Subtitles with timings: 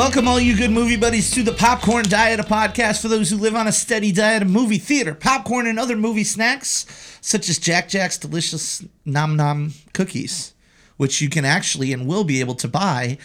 [0.00, 3.36] Welcome, all you good movie buddies, to the Popcorn Diet, a podcast for those who
[3.36, 6.86] live on a steady diet of movie theater, popcorn, and other movie snacks,
[7.20, 10.54] such as Jack Jack's delicious Nom Nom cookies,
[10.96, 13.18] which you can actually and will be able to buy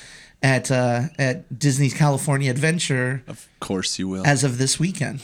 [0.44, 4.28] at uh, at Disney's California Adventure Of course you will.
[4.28, 5.22] as of this weekend,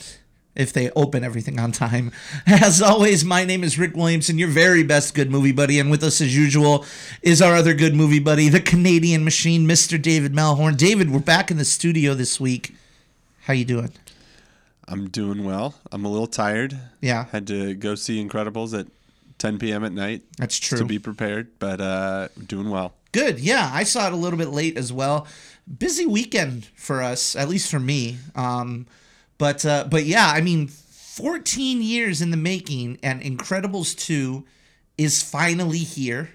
[0.55, 2.11] if they open everything on time.
[2.45, 6.03] As always, my name is Rick Williamson, your very best good movie buddy, and with
[6.03, 6.85] us as usual
[7.21, 10.01] is our other good movie buddy, the Canadian machine, Mr.
[10.01, 10.75] David Malhorn.
[10.77, 12.75] David, we're back in the studio this week.
[13.45, 13.91] How you doing?
[14.87, 15.75] I'm doing well.
[15.91, 16.77] I'm a little tired.
[16.99, 18.87] Yeah, Had to go see Incredibles at
[19.37, 19.83] 10 p.m.
[19.85, 20.77] at night that's true.
[20.77, 22.93] to be prepared, but uh, doing well.
[23.13, 23.39] Good.
[23.39, 25.27] Yeah, I saw it a little bit late as well.
[25.79, 28.17] Busy weekend for us, at least for me.
[28.35, 28.85] Um,
[29.41, 34.45] but uh, but yeah, I mean, 14 years in the making, and Incredibles 2
[34.99, 36.29] is finally here,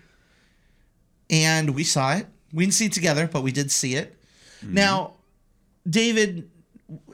[1.30, 2.26] and we saw it.
[2.52, 4.18] We didn't see it together, but we did see it.
[4.60, 5.12] Now,
[5.88, 6.50] David,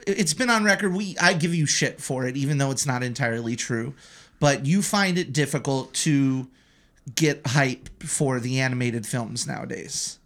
[0.07, 0.95] it's been on record.
[0.95, 3.93] We I give you shit for it, even though it's not entirely true.
[4.39, 6.49] But you find it difficult to
[7.13, 10.17] get hype for the animated films nowadays.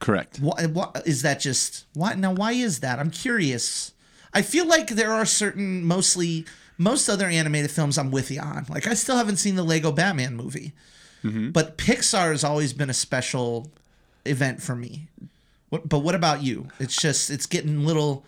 [0.00, 0.40] Correct.
[0.40, 2.98] Why, why is that just why now why is that?
[2.98, 3.92] I'm curious.
[4.38, 6.46] I feel like there are certain mostly
[6.78, 8.66] most other animated films I'm with you on.
[8.68, 10.74] Like I still haven't seen the Lego Batman movie.
[11.24, 11.50] Mm-hmm.
[11.50, 13.68] But Pixar has always been a special
[14.24, 15.08] event for me.
[15.70, 16.68] What, but what about you?
[16.78, 18.24] It's just it's getting little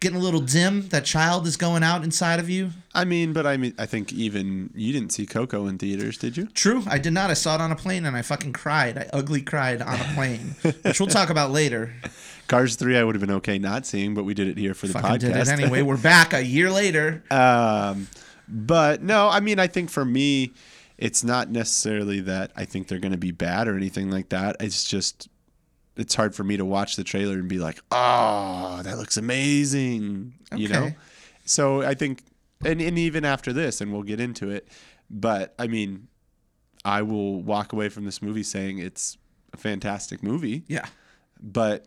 [0.00, 0.88] getting a little dim.
[0.88, 2.70] That child is going out inside of you.
[2.94, 6.36] I mean, but I mean, I think even you didn't see Coco in theaters, did
[6.36, 6.46] you?
[6.48, 7.30] True, I did not.
[7.30, 8.98] I saw it on a plane and I fucking cried.
[8.98, 11.94] I ugly cried on a plane, which we'll talk about later.
[12.46, 14.86] Cars 3, I would have been okay not seeing, but we did it here for
[14.86, 15.18] the Fucking podcast.
[15.20, 15.80] did it anyway.
[15.80, 17.24] We're back a year later.
[17.30, 18.06] Um,
[18.46, 20.52] but no, I mean, I think for me,
[20.98, 24.56] it's not necessarily that I think they're going to be bad or anything like that.
[24.60, 25.28] It's just,
[25.96, 30.34] it's hard for me to watch the trailer and be like, oh, that looks amazing.
[30.56, 30.84] You know?
[30.84, 30.96] Okay.
[31.44, 32.22] So I think,
[32.64, 34.68] and, and even after this, and we'll get into it,
[35.10, 36.08] but I mean,
[36.84, 39.16] I will walk away from this movie saying it's
[39.52, 40.84] a fantastic movie Yeah.
[41.40, 41.86] but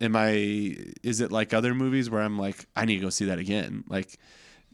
[0.00, 3.26] am I is it like other movies where I'm like I need to go see
[3.26, 4.18] that again like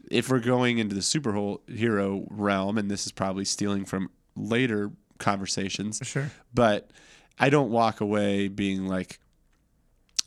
[0.09, 5.99] if we're going into the superhero realm and this is probably stealing from later conversations
[6.03, 6.31] Sure.
[6.53, 6.91] but
[7.39, 9.19] I don't walk away being like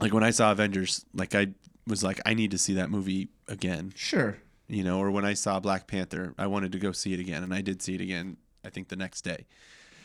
[0.01, 1.49] like when I saw Avengers like I
[1.87, 4.37] was like I need to see that movie again Sure.
[4.69, 7.43] you know or when I saw Black Panther I wanted to go see it again
[7.43, 9.47] and I did see it again I think the next day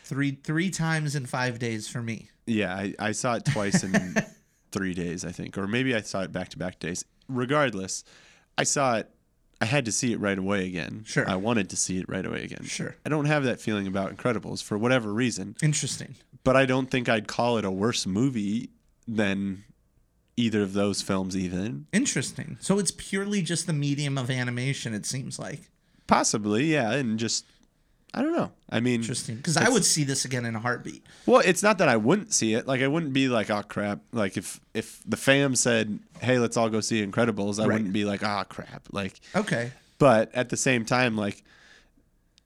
[0.04, 2.28] Three three times in five days for me.
[2.44, 4.16] Yeah, I, I saw it twice in
[4.72, 7.04] three days, I think, or maybe I saw it back to back days.
[7.28, 8.02] Regardless,
[8.58, 9.08] I saw it.
[9.60, 11.04] I had to see it right away again.
[11.06, 11.26] Sure.
[11.30, 12.64] I wanted to see it right away again.
[12.64, 12.96] Sure.
[13.06, 16.16] I don't have that feeling about Incredibles for whatever reason, Interesting.
[16.44, 18.70] But I don't think I'd call it a worse movie
[19.06, 19.64] than
[20.36, 21.86] either of those films, even.
[21.92, 22.56] Interesting.
[22.60, 25.70] So it's purely just the medium of animation, it seems like.
[26.06, 27.44] Possibly, yeah, and just.
[28.14, 28.52] I don't know.
[28.68, 29.36] I mean, Interesting.
[29.36, 31.02] Because I would see this again in a heartbeat.
[31.24, 32.66] Well, it's not that I wouldn't see it.
[32.66, 34.00] Like I wouldn't be like, oh crap.
[34.12, 37.72] Like if if the fam said, hey, let's all go see Incredibles, I Right.
[37.76, 38.86] wouldn't be like, ah crap.
[38.92, 39.72] Like, Okay.
[39.98, 41.42] but at the same time, like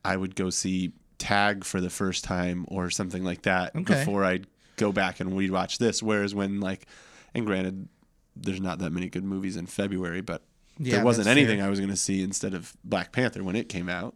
[0.04, 3.94] I would go see Tag for the first time or something like that Okay.
[4.00, 4.47] before I'd
[4.77, 6.03] go back and we'd watch this.
[6.03, 6.87] Whereas when like,
[7.34, 7.88] and granted,
[8.34, 10.43] there's not that many good movies in February, but
[10.78, 11.66] Yeah, there wasn't anything fair.
[11.66, 14.15] I was going to see instead of Black Panther when it came out.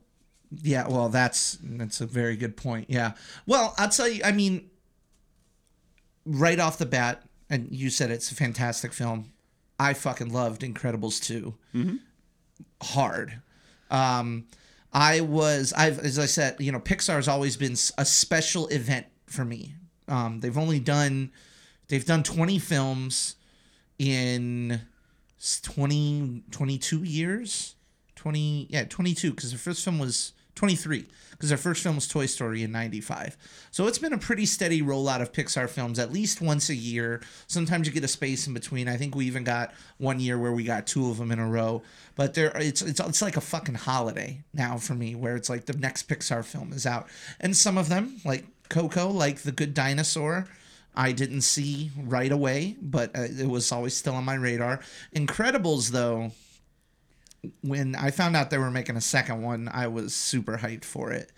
[0.62, 2.86] Yeah, well, that's that's a very good point.
[2.90, 3.12] Yeah.
[3.46, 4.20] Well, I'll tell you.
[4.24, 4.68] I mean,
[6.26, 9.32] right off the bat, and you said it's a fantastic film.
[9.78, 11.98] I fucking loved Incredibles 2
[12.82, 13.40] Hard.
[13.90, 14.46] Um,
[14.92, 19.44] I was I've as I said, you know, Pixar's always been a special event for
[19.44, 19.74] me.
[20.08, 21.30] Um, they've only done
[21.88, 23.36] they've done 20 films
[23.98, 24.80] in
[25.62, 27.74] 20 22 years.
[28.16, 31.06] 20 yeah, 22 cuz the first film was 23
[31.40, 33.38] because their first film was Toy Story in 95.
[33.70, 37.22] So it's been a pretty steady rollout of Pixar films at least once a year.
[37.46, 38.88] Sometimes you get a space in between.
[38.88, 41.48] I think we even got one year where we got two of them in a
[41.48, 41.82] row.
[42.14, 45.64] But there it's it's it's like a fucking holiday now for me where it's like
[45.64, 47.08] the next Pixar film is out.
[47.40, 50.46] And some of them like Coco, like The Good Dinosaur,
[50.94, 54.80] I didn't see right away, but uh, it was always still on my radar.
[55.16, 56.32] Incredibles though,
[57.62, 61.10] when I found out they were making a second one, I was super hyped for
[61.12, 61.30] it,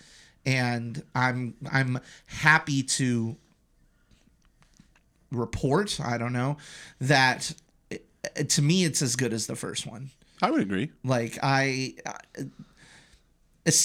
[0.45, 3.37] and I'm I'm happy to
[5.31, 6.01] report.
[6.05, 6.57] I don't know
[7.01, 7.55] that
[7.91, 8.05] it,
[8.51, 10.11] to me it's as good as the first one.
[10.41, 10.91] I would agree.
[11.05, 12.45] Like I, I-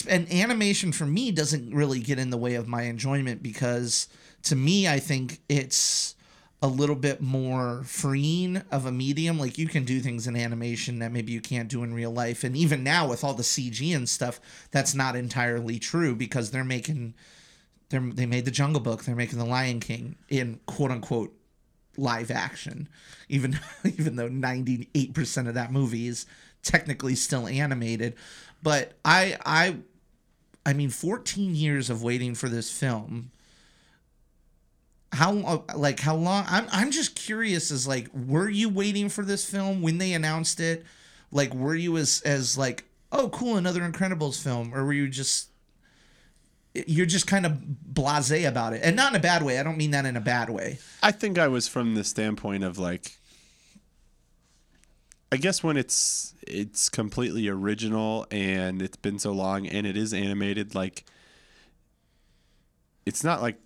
[0.09, 4.07] and animation for me doesn't really get in the way of my enjoyment because
[4.43, 6.15] to me I think it's
[6.61, 9.37] a little bit more freeing of a medium.
[9.39, 12.43] Like you can do things in animation that maybe you can't do in real life.
[12.43, 14.39] And even now with all the CG and stuff,
[14.71, 17.13] that's not entirely true because they're making
[17.89, 21.33] they're they made the Jungle Book, they're making the Lion King in quote unquote
[21.95, 22.89] live action.
[23.29, 26.25] Even even though 98% of that movie is
[26.63, 28.15] technically still animated.
[28.63, 29.77] But I I
[30.65, 33.31] I mean 14 years of waiting for this film
[35.11, 39.23] how uh, like how long I'm I'm just curious as like were you waiting for
[39.23, 40.85] this film when they announced it?
[41.31, 44.73] Like were you as as like oh cool another Incredibles film?
[44.73, 45.49] Or were you just
[46.73, 47.57] you're just kind of
[47.91, 48.81] blasé about it?
[48.83, 50.79] And not in a bad way I don't mean that in a bad way.
[51.01, 53.17] I think I was from the standpoint of like
[55.31, 60.13] I guess when it's it's completely original and it's been so long and it is
[60.13, 61.03] animated like
[63.05, 63.57] it's not like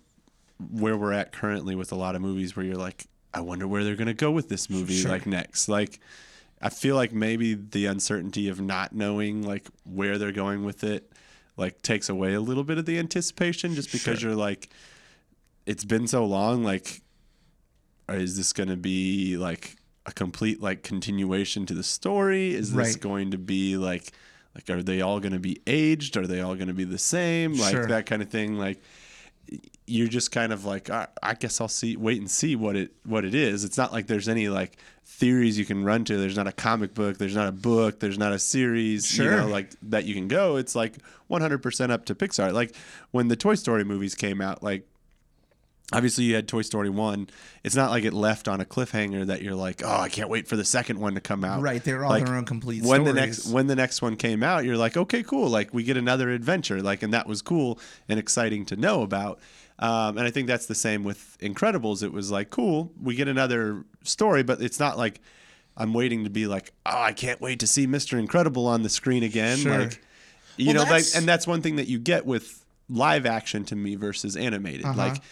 [0.70, 3.82] where we're at currently with a lot of movies where you're like, I wonder where
[3.84, 5.10] they're gonna go with this movie Sure.
[5.10, 5.68] like next.
[5.68, 6.00] Like
[6.60, 11.10] I feel like maybe the uncertainty of not knowing like where they're going with it
[11.56, 14.30] like takes away a little bit of the anticipation just because Sure.
[14.30, 14.68] you're like
[15.66, 17.02] it's been so long like
[18.08, 19.76] is this going to be like
[20.06, 23.00] a complete like continuation to the story is this Right.
[23.00, 24.12] going to be like
[24.54, 26.98] like are they all going to be aged are they all going to be the
[26.98, 27.86] same like Sure.
[27.86, 28.82] that kind of thing like
[29.86, 32.92] you're just kind of like I, I guess I'll see wait and see what it
[33.04, 33.64] what it is.
[33.64, 36.16] It's not like there's any like theories you can run to.
[36.16, 39.36] There's not a comic book, there's not a book, there's not a series, you Sure.
[39.42, 40.56] know, like that you can go.
[40.56, 40.94] It's like
[41.30, 42.52] 100% up to Pixar.
[42.52, 42.74] Like
[43.10, 44.86] when the Toy Story movies came out, like
[45.92, 47.28] obviously you had Toy Story 1.
[47.64, 50.48] It's not like it left on a cliffhanger that you're like, "Oh, I can't wait
[50.48, 53.02] for the second one to come out." right they're all Like, their own complete when
[53.02, 55.48] stories the next when the next one came out, you're like, okay, cool.
[55.48, 56.82] Like we get another adventure.
[56.82, 57.78] Like, and that was cool
[58.08, 59.40] and exciting to know about.
[59.78, 62.02] Um, and I think that's the same with Incredibles.
[62.02, 65.20] It was like, cool, we get another story, but it's not like
[65.76, 68.18] I'm waiting to be like, oh, I can't wait to see Mr.
[68.18, 69.58] Incredible on the screen again.
[69.58, 69.80] Sure.
[69.80, 70.00] Like,
[70.56, 73.74] you Well, know, like, and that's one thing that you get with live action to
[73.76, 74.84] me versus animated.
[74.84, 74.96] Uh-huh.
[74.96, 75.22] Like,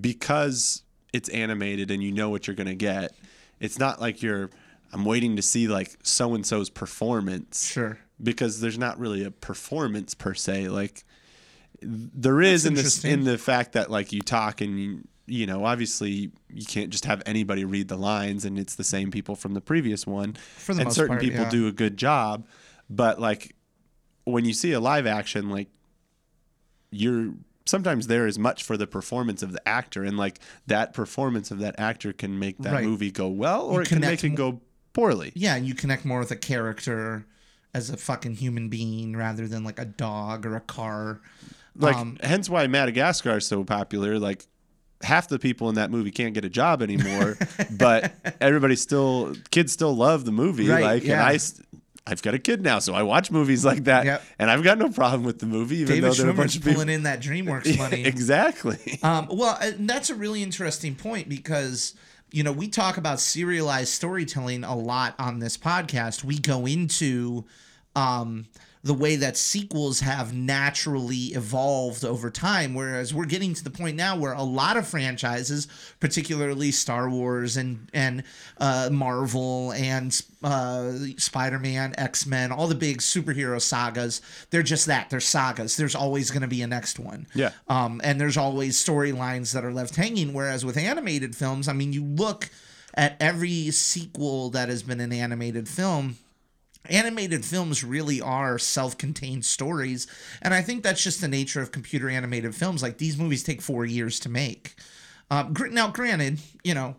[0.00, 0.82] because
[1.12, 3.12] it's animated and you know what you're gonna get.
[3.58, 4.50] It's not like you're.
[4.92, 9.30] I'm waiting to see like so and so's performance sure because there's not really a
[9.30, 10.68] performance per se.
[10.68, 11.04] Like
[11.82, 15.46] there is That's in this in the fact that like you talk and you you
[15.46, 19.36] know obviously you can't just have anybody read the lines and it's the same people
[19.36, 20.34] from the previous one.
[20.56, 21.50] For the and most certain part, people yeah.
[21.50, 22.46] do a good job,
[22.88, 23.54] but like
[24.24, 25.68] when you see a live action, like
[26.90, 27.32] you're
[27.70, 31.58] sometimes there is much for the performance of the actor and like that performance of
[31.60, 32.84] that actor can make that Right.
[32.84, 34.60] movie go well or You it can make it go
[34.92, 35.32] poorly.
[35.34, 37.24] yeah and you connect more with a character
[37.72, 41.20] as a fucking human being rather than like a dog or a car
[41.76, 44.18] Like Um, hence why Madagascar is so popular.
[44.18, 44.44] Like
[45.02, 47.38] half the people in that movie can't get a job anymore,
[47.70, 50.68] but everybody still kids still love the movie.
[50.68, 51.24] Right, like and yeah.
[51.24, 51.62] I s-
[52.06, 54.22] I've got a kid now, so I watch movies like that, Yep.
[54.38, 56.56] and I've got no problem with the movie, even David though there are a bunch
[56.56, 56.74] of people.
[56.74, 58.98] pulling in that DreamWorks money exactly.
[59.02, 61.94] Um, well, and that's a really interesting point because
[62.32, 66.24] you know we talk about serialized storytelling a lot on this podcast.
[66.24, 67.44] We go into
[67.94, 68.46] um,
[68.82, 73.94] the way that sequels have naturally evolved over time, whereas we're getting to the point
[73.94, 75.68] now where a lot of franchises,
[76.00, 78.22] particularly Star Wars and and
[78.58, 84.86] uh, Marvel and uh, Spider Man, X Men, all the big superhero sagas, they're just
[84.86, 85.10] that.
[85.10, 85.76] They're sagas.
[85.76, 87.26] There's always going to be a next one.
[87.34, 87.50] Yeah.
[87.68, 90.32] Um, and there's always storylines that are left hanging.
[90.32, 92.48] Whereas with animated films, I mean, you look
[92.94, 96.16] at every sequel that has been an animated film.
[96.86, 100.06] Animated films really are self-contained stories,
[100.40, 102.82] and I think that's just the nature of computer animated films.
[102.82, 104.74] Like these movies take four years to make.
[105.30, 106.96] Um, gr- now, granted, you know,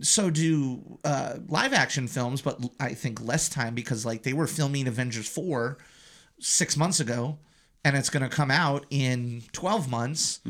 [0.00, 4.32] so do uh, live action films, but l- I think less time because like they
[4.32, 5.76] were filming Avengers 4
[6.40, 7.38] six months ago
[7.84, 10.40] and it's going to come out in 12 months.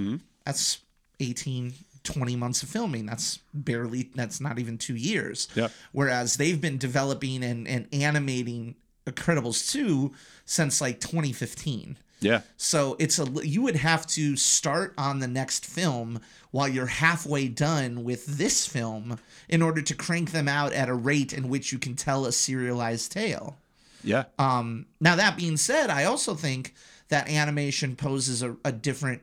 [0.47, 0.78] That's
[1.21, 3.06] 18, 20 months of filming.
[3.06, 5.49] That's barely, that's not even two years.
[5.54, 5.68] Yeah.
[5.92, 10.12] Whereas they've been developing and, and animating Incredibles 2
[10.44, 11.97] since like 2015.
[12.21, 12.42] Yeah.
[12.56, 16.21] So it's a you would have to start on the next film
[16.52, 19.18] while you're halfway done with this film
[19.49, 22.32] in order to crank them out at a rate in which you can tell a
[22.32, 23.59] serialized tale.
[24.04, 24.25] Yeah.
[24.38, 26.75] Um, now that being said, I also think
[27.09, 29.23] that animation poses a, a different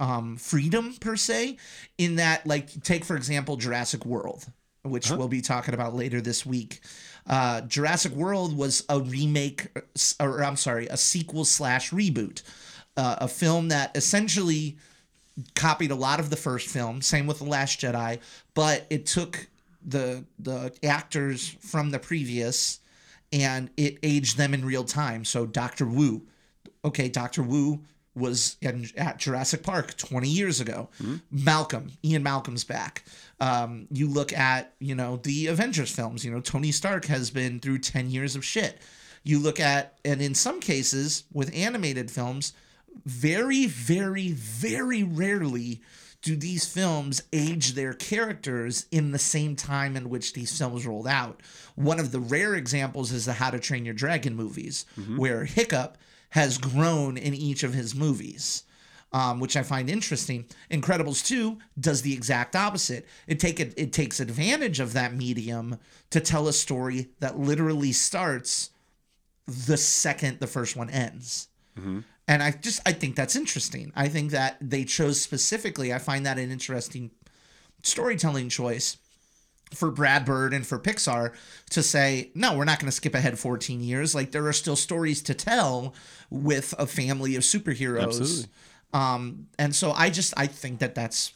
[0.00, 1.58] um, freedom per se,
[1.98, 4.46] in that like take for example Jurassic World,
[4.82, 6.80] which we'll be talking about later this week.
[7.26, 9.68] Uh, Jurassic World was a remake,
[10.18, 12.42] or I'm sorry, a sequel slash reboot,
[12.96, 14.78] uh, a film that essentially
[15.54, 17.02] copied a lot of the first film.
[17.02, 18.18] Same with the Last Jedi,
[18.54, 19.46] but it took
[19.86, 22.80] the the actors from the previous
[23.32, 25.24] and it aged them in real time.
[25.24, 26.22] So Doctor Wu,
[26.84, 27.80] okay, Doctor Wu
[28.14, 30.88] was in, at Jurassic Park 20 years ago.
[31.30, 33.04] Malcolm, Ian Malcolm's back.
[33.40, 37.60] Um, you look at, you know, the Avengers films, you know, Tony Stark has been
[37.60, 38.78] through 10 years of shit.
[39.22, 42.52] You look at, and in some cases with animated films,
[43.04, 45.80] very, very, very rarely
[46.22, 51.06] do these films age their characters in the same time in which these films rolled
[51.06, 51.40] out.
[51.76, 54.84] One of the rare examples is the How to Train Your Dragon movies,
[55.16, 55.96] where Hiccup
[56.30, 58.64] has grown in each of his movies.
[59.12, 60.44] Um, which I find interesting.
[60.70, 63.08] Incredibles 2 does the exact opposite.
[63.26, 67.90] It take it, it takes advantage of that medium to tell a story that literally
[67.90, 68.70] starts
[69.48, 71.48] the second the first one ends.
[72.28, 73.90] And I just I think that's interesting.
[73.96, 75.92] I think that they chose specifically.
[75.92, 77.10] I find that an interesting
[77.82, 78.96] storytelling choice
[79.74, 81.32] for Brad Bird and for Pixar
[81.70, 84.14] to say, no, we're not going to skip ahead 14 years.
[84.14, 85.94] Like there are still stories to tell
[86.28, 88.02] with a family of superheroes.
[88.20, 88.50] Absolutely.
[88.92, 91.32] Um, and so I just I think that that's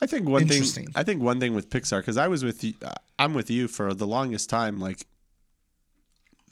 [0.00, 0.88] I think one thing.
[0.94, 2.74] I think one thing with Pixar because I was with you.
[2.84, 4.80] uh, I'm with you for the longest time.
[4.80, 5.06] Like,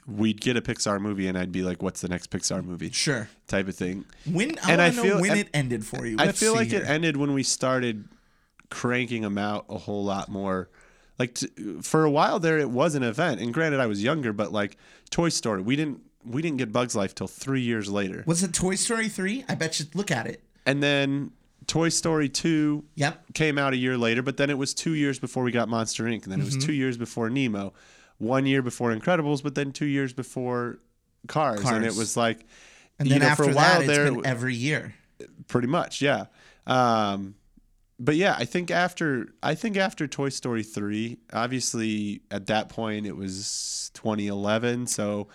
[0.07, 3.29] we'd get a Pixar movie and I'd be like, "What's the next Pixar movie?" sure.
[3.47, 4.05] Type of thing.
[4.31, 6.17] When I And I know feel- when and- it ended for you.
[6.19, 6.83] I Let's feel like here.
[6.83, 8.09] it ended when we started
[8.71, 10.69] cranking them out a whole lot more.
[11.19, 11.49] Like t-
[11.83, 13.41] for a while there, it was an event.
[13.41, 14.77] And granted, I was younger, but like
[15.11, 18.53] Toy Story, we didn't we didn't get Bugs Life till three years later, Was it
[18.53, 19.45] Toy Story 3?
[19.49, 20.43] I bet you look at it.
[20.67, 21.31] and then
[21.67, 23.35] Toy Story two Yep.
[23.35, 24.23] came out a year later.
[24.23, 26.23] But then it was two years before we got Monster Inc.
[26.25, 26.57] And then it Mm-hmm.
[26.57, 27.73] was two years before Nemo,
[28.19, 30.79] one year before Incredibles, but then two years before
[31.27, 31.61] Cars.
[31.61, 31.77] cars.
[31.77, 32.45] And it was like,
[32.99, 34.95] And then know, after for a while that, there, every year.
[35.47, 36.27] pretty much yeah
[36.67, 37.35] um
[37.99, 43.07] but yeah i think after i think after toy story 3 obviously at that point
[43.07, 45.29] it was 2011 so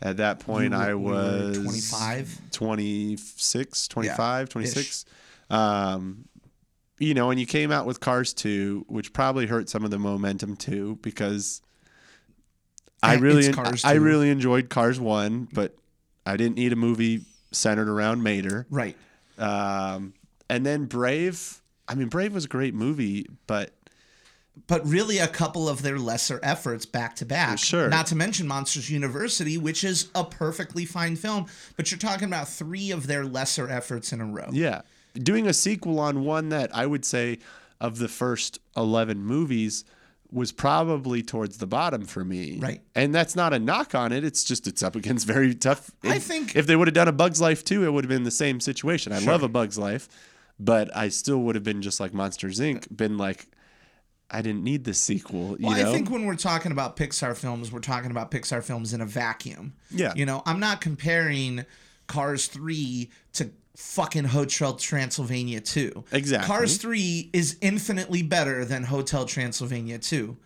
[0.00, 2.38] at that point were- i was 25?
[2.50, 5.04] 26 25 26
[5.50, 6.24] um
[6.98, 9.98] you know and you came out with cars 2 which probably hurt some of the
[9.98, 11.62] momentum too because
[13.02, 13.52] i Eh, really
[13.84, 15.76] i really enjoyed cars 1 but
[16.26, 18.96] i didn't need a movie centered around mater Right.
[19.38, 20.14] um,
[20.48, 21.61] and then Brave.
[21.88, 23.72] I mean, Brave was a great movie, but
[24.66, 27.58] but really a couple of their lesser efforts back to back.
[27.58, 27.88] Sure.
[27.88, 31.46] Not to mention Monsters University, which is a perfectly fine film,
[31.76, 34.48] but you're talking about three of their lesser efforts in a row.
[34.52, 34.82] yeah,
[35.14, 37.38] doing a sequel on one that I would say
[37.80, 39.84] of the first eleven movies
[40.30, 42.58] was probably towards the bottom for me.
[42.58, 42.80] Right.
[42.94, 44.24] And that's not a knock on it.
[44.24, 45.90] It's just it's up against very tough.
[46.04, 48.22] I think- if they would have done a Bug's Life too, it would have been
[48.22, 49.12] the same situation.
[49.12, 49.32] I Sure.
[49.32, 50.08] love a Bug's Life,
[50.58, 52.94] but I still would have been just like Monsters Inc.
[52.94, 53.46] Been like,
[54.30, 55.56] I didn't need this sequel.
[55.58, 55.90] You Well, know.
[55.90, 59.06] I think when we're talking about Pixar films, we're talking about Pixar films in a
[59.06, 59.74] vacuum.
[59.90, 60.12] Yeah.
[60.16, 61.64] You know, I'm not comparing
[62.06, 66.04] Cars 3 to fucking Hotel Transylvania 2.
[66.12, 66.46] Exactly.
[66.46, 70.36] Cars 3 is infinitely better than Hotel Transylvania 2.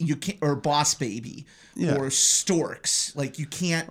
[0.00, 1.96] You can't or Boss Baby Yeah.
[1.96, 3.14] or Storks.
[3.16, 3.90] Like you can't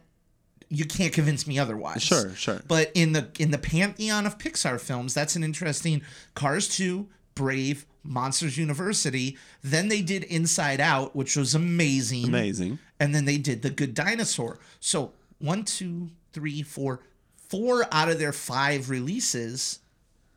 [0.69, 2.03] you can't convince me otherwise.
[2.03, 2.61] Sure, sure.
[2.67, 6.01] But in the in the pantheon of Pixar films, that's an interesting
[6.35, 9.37] Cars 2, Brave, Monsters University.
[9.63, 12.25] Then they did Inside Out, which was amazing.
[12.25, 12.79] Amazing.
[12.99, 14.59] And then they did The Good Dinosaur.
[14.79, 17.01] So one, two, three, four,
[17.35, 19.79] four out of their five releases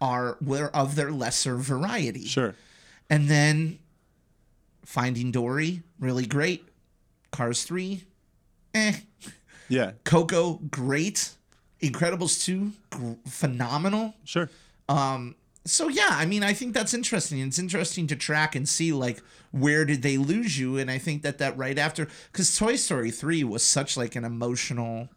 [0.00, 2.26] are were of their lesser variety.
[2.26, 2.54] Sure.
[3.08, 3.78] And then
[4.84, 6.66] Finding Dory, really great.
[7.30, 8.04] Cars 3,
[8.74, 8.92] eh.
[9.70, 9.92] Yeah.
[10.04, 11.30] Coco, great.
[11.82, 14.12] Incredibles 2, gr- phenomenal.
[14.24, 14.50] Sure.
[14.88, 15.34] Um,
[15.64, 17.38] So yeah, I mean, I think that's interesting.
[17.40, 19.22] It's interesting to track and see like
[19.52, 23.10] where did they lose you, and I think that that right after because Toy Story
[23.10, 25.08] 3 was such like an emotional.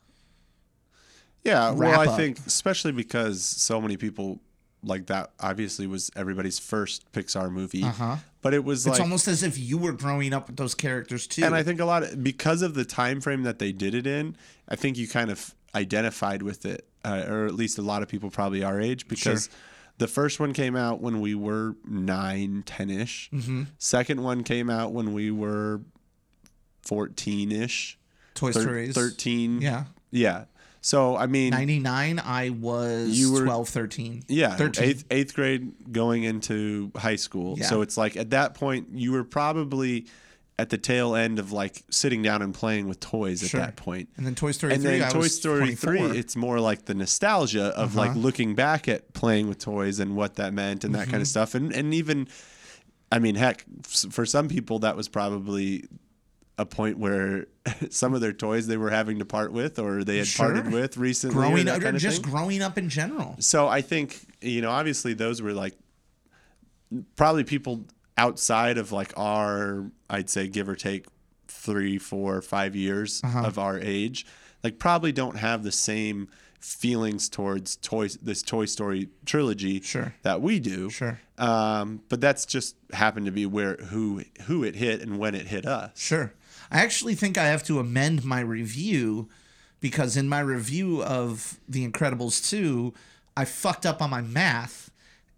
[1.43, 2.17] Yeah, well, I up.
[2.17, 4.39] think especially because so many people
[4.83, 7.83] like that obviously was everybody's first Pixar movie.
[7.83, 8.17] Uh-huh.
[8.41, 11.27] But it was It's like almost as if you were growing up with those characters
[11.27, 11.43] too.
[11.45, 14.05] and I think a lot of because of the time frame that they did it
[14.05, 14.35] in,
[14.67, 18.09] I think you kind of identified with it, uh, or at least a lot of
[18.09, 19.49] people probably our age because
[19.97, 23.29] the first one came out when we were nine, 10 ish.
[23.31, 23.63] Mm-hmm.
[23.77, 25.81] Second one came out when we were
[26.81, 27.97] fourteen ish,
[28.35, 29.61] Toy Story is thirteen.
[29.61, 29.85] Yeah.
[30.11, 30.45] yeah.
[30.85, 34.23] So I mean, 99, I was You were- 12, 13.
[34.27, 34.83] Yeah, 13.
[34.83, 37.57] eighth eighth grade going into high school.
[37.57, 37.67] Yeah.
[37.67, 40.07] So it's like at that point you were probably
[40.59, 43.61] at the tail end of like sitting down and playing with toys Sure.
[43.61, 44.09] at that point.
[44.17, 46.09] And then Toy Story And 3, then I Toy Story 24.
[46.09, 48.19] 3, it's more like the nostalgia of like Uh-huh.
[48.19, 51.11] looking back at playing with toys and what that meant and that Mm-hmm.
[51.11, 51.55] kind of stuff.
[51.55, 52.27] And and even,
[53.11, 55.85] I mean, heck, for some people, that was probably
[56.57, 57.47] a point where
[57.89, 60.53] some of their toys they were having to part with or they had Sure.
[60.53, 61.33] parted with recently.
[61.35, 62.31] growing up, or kind of just thing.
[62.31, 63.35] growing up in general.
[63.39, 65.73] So I think you know, obviously, those were like
[67.15, 67.85] probably people
[68.17, 71.05] outside of like our, I'd say, give or take
[71.47, 73.43] three, four, five years Uh-huh.
[73.47, 74.25] of our age,
[74.63, 76.27] like probably don't have the same
[76.59, 80.13] feelings towards toys this Toy Story trilogy Sure.
[80.21, 80.89] that we do.
[80.89, 81.19] Sure.
[81.37, 85.47] Um, but that's just happened to be where who who it hit and when it
[85.47, 85.99] hit us.
[85.99, 86.31] Sure.
[86.73, 89.29] I actually think I have to amend my review
[89.79, 92.93] because in my review of The Incredibles 2,
[93.37, 94.89] I fucked up on my math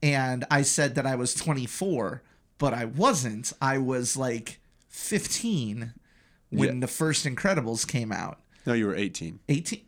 [0.01, 2.21] and I said that I was 24,
[2.57, 3.51] but I wasn't.
[3.61, 5.93] I was like 15
[6.51, 6.79] when Yeah.
[6.79, 8.39] the first Incredibles came out.
[8.65, 9.39] No, you were 18.
[9.49, 9.81] 18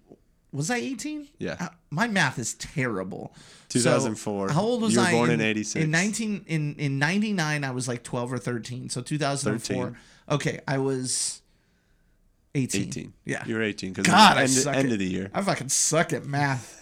[0.58, 1.28] was I 18?
[1.40, 1.56] Yeah.
[1.60, 3.34] Uh, my math is terrible.
[3.70, 4.48] 2004.
[4.50, 5.12] So, how old was You were I?
[5.12, 5.84] born in 86.
[5.86, 8.90] In 19 in in 99 I was like 12 or 13.
[8.90, 9.76] So 2004.
[9.86, 9.98] 13.
[10.30, 11.42] Okay, I was
[12.56, 12.82] 18.
[12.88, 13.14] 18.
[13.26, 13.44] Yeah.
[13.46, 15.30] You were 18 because God, I end, suck end at- of the year.
[15.34, 16.74] I fucking suck at math.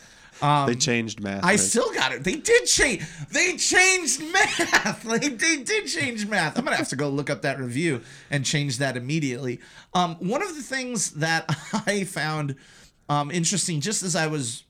[0.67, 1.44] they changed math.
[1.44, 1.60] I right?
[1.60, 2.24] still got it.
[2.24, 3.03] They did change.
[3.32, 5.05] They changed math.
[5.05, 6.58] Like they did change math.
[6.58, 9.60] I'm gonna have to go look up that review and change that immediately.
[9.94, 11.46] Um, one of the things that
[11.88, 12.55] I found
[13.10, 14.64] um, interesting, just as I was,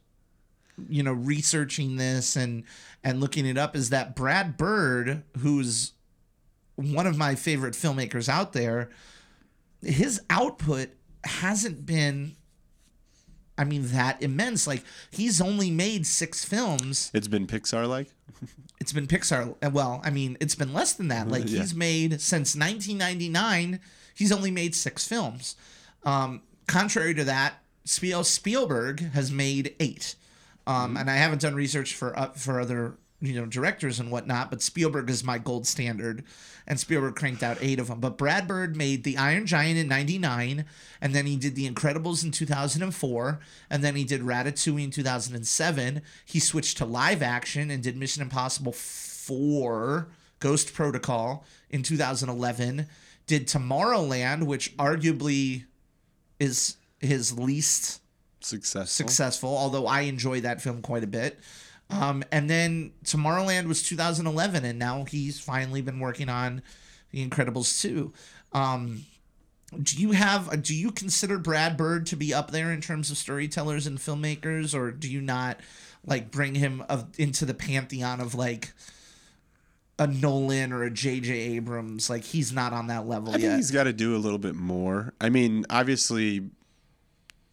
[0.89, 2.63] you know, researching this and
[3.04, 5.94] and looking it up, is that Brad Bird, who's
[6.75, 8.89] one of my favorite filmmakers out there,
[9.82, 10.89] his output
[11.24, 12.36] hasn't been.
[13.58, 14.68] I mean that immense.
[14.68, 17.10] Like he's only made six films.
[17.13, 18.10] It's been Pixar like.
[18.82, 19.56] It's been Pixar.
[19.63, 21.30] uh, Well, I mean, it's been less than that.
[21.30, 21.62] Like Yeah.
[21.62, 23.80] he's made since 1999.
[24.13, 25.56] He's only made six films.
[26.04, 27.54] Um, contrary to that,
[27.86, 30.15] Spiel Spielberg has made eight.
[30.68, 34.50] Um, And I haven't done research for uh, for other you know directors and whatnot,
[34.50, 36.24] but Spielberg is my gold standard,
[36.68, 38.00] and Spielberg cranked out eight of them.
[38.00, 40.66] But Brad Bird made The Iron Giant in '99,
[41.01, 46.01] and then he did The Incredibles in 2004, and then he did Ratatouille in 2007.
[46.25, 50.07] He switched to live action and did Mission Impossible 4,
[50.40, 52.88] Ghost Protocol in 2011.
[53.27, 55.66] Did Tomorrowland, which arguably
[56.40, 58.01] is his least
[58.41, 59.07] Successful.
[59.07, 61.39] successful, although I enjoy that film quite a bit.
[61.89, 66.61] Um, and then Tomorrowland was 2011, and now he's finally been working on
[67.11, 68.11] The Incredibles 2.
[68.53, 69.05] Um,
[69.81, 70.61] do you have?
[70.63, 74.74] Do you consider Brad Bird to be up there in terms of storytellers and filmmakers,
[74.74, 75.59] or do you not
[76.05, 78.74] like bring him of, into the pantheon of like
[79.98, 81.33] a Nolan or a J.J.
[81.33, 82.09] Abrams?
[82.09, 83.55] Like he's not on that level I think yet.
[83.57, 85.13] he's got to do a little bit more.
[85.20, 86.50] I mean, obviously,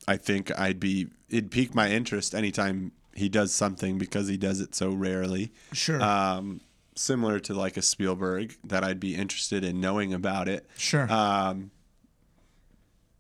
[0.08, 4.60] I think I'd be it'd pique my interest anytime he does something because he does
[4.60, 5.52] it so rarely.
[5.72, 6.60] Sure, Um,
[6.94, 10.66] similar to like a Spielberg, that I'd be interested in knowing about it.
[10.76, 11.10] sure.
[11.12, 11.70] Um,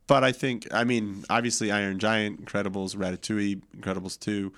[0.06, 4.52] but I think, I mean, obviously, Iron Giant, Incredibles, Ratatouille, Incredibles 2,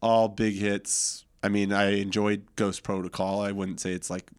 [0.00, 1.24] all big hits.
[1.42, 3.40] I mean, I enjoyed Ghost Protocol.
[3.42, 4.30] I wouldn't say it's like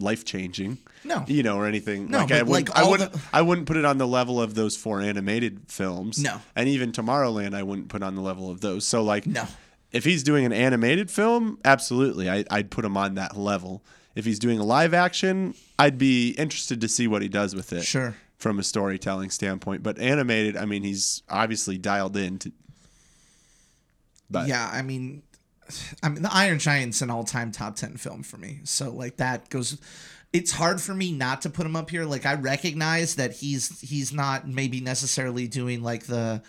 [0.00, 2.08] life changing, no, you know, or anything.
[2.10, 4.40] No, like I wouldn't, like, I wouldn't, the- I wouldn't put it on the level
[4.40, 6.18] of those four animated films.
[6.22, 6.40] No.
[6.56, 8.86] and even Tomorrowland, I wouldn't put on the level of those.
[8.86, 9.44] So, like, no.
[9.92, 13.82] if he's doing an animated film, absolutely, I, I'd put him on that level.
[14.14, 17.72] If he's doing a live action, I'd be interested to see what he does with
[17.72, 18.16] it Sure.
[18.38, 19.82] from a storytelling standpoint.
[19.84, 22.52] But animated, I mean, he's obviously dialed in to.
[24.28, 25.22] But yeah, I mean,
[26.02, 28.60] I mean, the Iron Giant's an all-time top ten film for me.
[28.64, 29.80] So like that goes.
[30.32, 32.04] It's hard for me not to put him up here.
[32.04, 36.42] Like I recognize that he's he's not maybe necessarily doing like the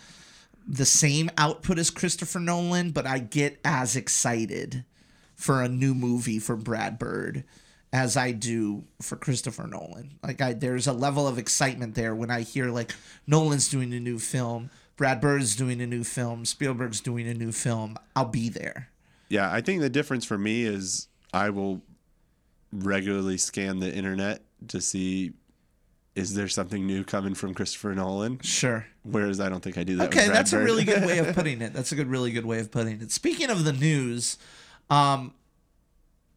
[0.66, 4.84] the same output as Christopher Nolan, but I get as excited
[5.34, 7.44] for a new movie for Brad Bird
[7.92, 10.12] as I do for Christopher Nolan.
[10.22, 12.92] Like I there's a level of excitement there when I hear like
[13.26, 17.52] Nolan's doing a new film, Brad Bird's doing a new film, Spielberg's doing a new
[17.52, 17.98] film.
[18.16, 18.88] I'll be there.
[19.32, 21.80] Yeah, I think the difference for me is I will
[22.70, 25.32] regularly scan the internet to see
[26.14, 28.40] is there something new coming from Christopher Nolan.
[28.40, 28.84] Sure.
[29.02, 30.08] Whereas I don't think I do that.
[30.08, 31.72] Okay, that's a really good way of putting it.
[31.72, 33.10] That's a good, really good way of putting it.
[33.10, 34.36] Speaking of the news,
[34.90, 35.32] um,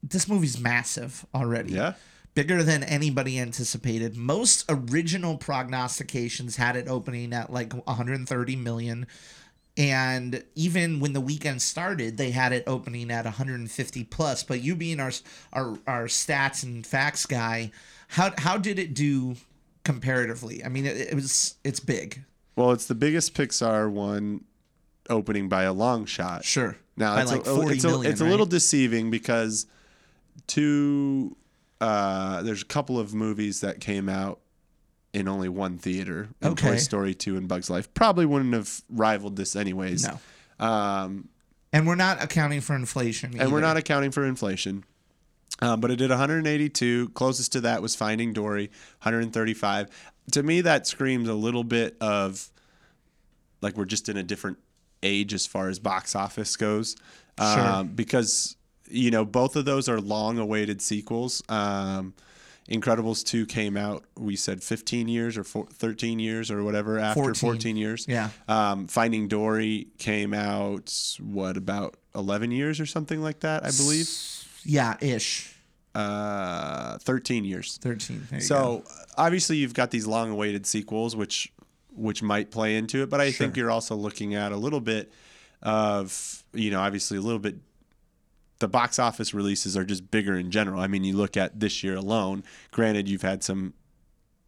[0.01, 1.73] this movie's massive already.
[1.73, 1.95] yeah.
[2.34, 4.15] Bigger than anybody anticipated.
[4.15, 9.08] Most original prognostications had it opening at like 130 million.
[9.77, 14.43] And even when the weekend started, they had it opening at 150 plus.
[14.43, 15.11] But you being our
[15.51, 17.71] our, our stats and facts guy,
[18.07, 19.35] how how did it do
[19.85, 20.65] comparatively.
[20.65, 22.25] I mean, it, it was it's big.
[22.57, 24.43] Well, it's the biggest Pixar one
[25.09, 26.43] opening by a long shot.
[26.43, 26.75] Sure.
[26.97, 29.67] Now By it's, like a, 40 it's, a, million, it's a little deceiving because
[30.47, 31.35] two
[31.79, 34.39] uh, there's a couple of movies that came out
[35.15, 36.28] in only one theater.
[36.41, 40.06] in Toy Story 2 and Bugs Life probably wouldn't have rivaled this anyways.
[40.08, 40.65] No.
[40.65, 41.30] Um,
[41.71, 43.39] And we're not accounting for inflation.
[43.39, 44.84] and we're not accounting for inflation.
[45.62, 47.10] Um, but it did 182.
[47.10, 48.65] Closest to that was Finding Dory,
[49.04, 49.88] 135.
[50.32, 52.51] To me, that screams a little bit of
[53.62, 54.58] like we're just in a different
[55.01, 56.97] age as far as box office goes.
[57.39, 57.47] Sure.
[57.60, 58.58] Um, because,
[58.89, 61.41] you know, both of those are long awaited sequels.
[61.47, 62.13] Um,
[62.69, 67.21] Incredibles 2 came out, we said 15 years or four, 13 years or whatever after
[67.21, 67.34] 14.
[67.51, 68.06] 14, years.
[68.08, 68.30] Yeah.
[68.47, 74.10] Um, Finding Dory came out, what, about 11 years or something like that, I believe?
[74.63, 75.54] Yeah, ish.
[75.93, 77.78] Uh, 13 years.
[77.82, 78.28] 13.
[78.30, 78.45] There you go.
[78.45, 78.84] So
[79.15, 81.51] obviously you've got these long-awaited sequels, which
[81.97, 85.13] which might play into it, but I think you're also looking at a little bit
[85.62, 87.56] of you know obviously a little bit.
[88.60, 90.80] The box office releases are just bigger in general.
[90.82, 92.44] I mean, you look at this year alone.
[92.72, 93.74] Granted, you've had some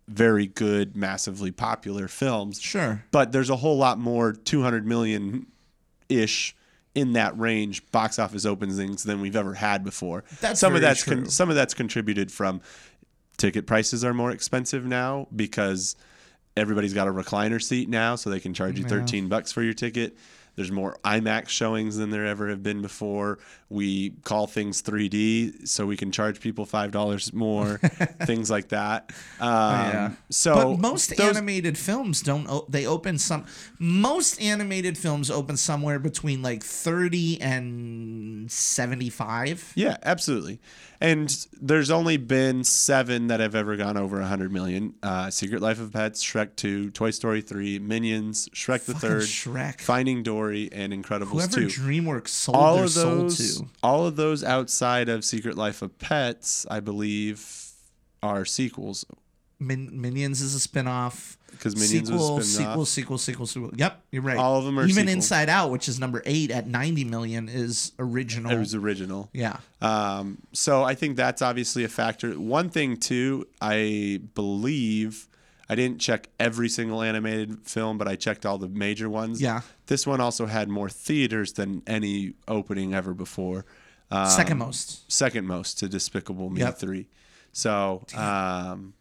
[0.08, 3.04] very good, massively popular films, Sure.
[3.12, 5.48] but there's a whole lot more 200 million
[6.08, 6.56] ish
[6.96, 10.24] in that range box office openings than we've ever had before.
[10.40, 12.62] That's some of that's con- some of that's contributed from
[13.36, 15.96] ticket prices are more expensive now because
[16.56, 18.90] everybody's got a recliner seat now so they can charge you Yeah.
[18.90, 20.18] 13 bucks for your ticket.
[20.58, 23.38] There's more IMAX showings than there ever have been before.
[23.70, 27.78] We call things 3D so we can charge people $5 more,
[28.26, 29.12] things like that.
[29.40, 30.12] Um, yeah.
[30.32, 32.48] So but most those- animated films don't.
[32.72, 33.46] They open some.
[33.78, 39.74] Most animated films open somewhere between like thirty and seventy-five.
[39.76, 40.60] Yeah, absolutely.
[41.00, 41.30] And
[41.62, 44.96] there's only been seven that have ever gone over 100 million.
[45.04, 49.24] Uh, Secret Life of Pets, Shrek 2, Toy Story 3, Minions, Shrek the Fucking Third,
[49.24, 49.82] Shrek.
[49.82, 51.68] Finding Dory, and Incredibles Whoever 2.
[51.68, 53.68] DreamWorks sold all their of soul those, to.
[53.84, 57.72] all of those outside of Secret Life of Pets, I believe,
[58.24, 59.06] are sequels
[59.60, 61.37] Min- Minions is a spin-off.
[61.58, 62.88] Because Minions sequel, was spin sequel, off.
[62.88, 63.72] sequel, sequel, sequel.
[63.76, 64.38] Yep, you're right.
[64.38, 65.14] All of them are Even sequels.
[65.14, 68.52] Inside Out, which is number eight at 90 million, is original.
[68.52, 69.30] It was original.
[69.34, 69.58] yeah.
[69.82, 72.32] Um, so I think that's obviously a factor.
[72.40, 75.28] One thing too, I believe
[75.70, 79.42] I didn't check every single animated film, but I checked all the major ones.
[79.42, 79.62] Yeah.
[79.88, 83.66] This one also had more theaters than any opening ever before.
[84.10, 85.12] Um, Second most.
[85.12, 86.80] second most to Despicable Me Yep.
[86.80, 87.08] three.
[87.52, 88.94] So, um,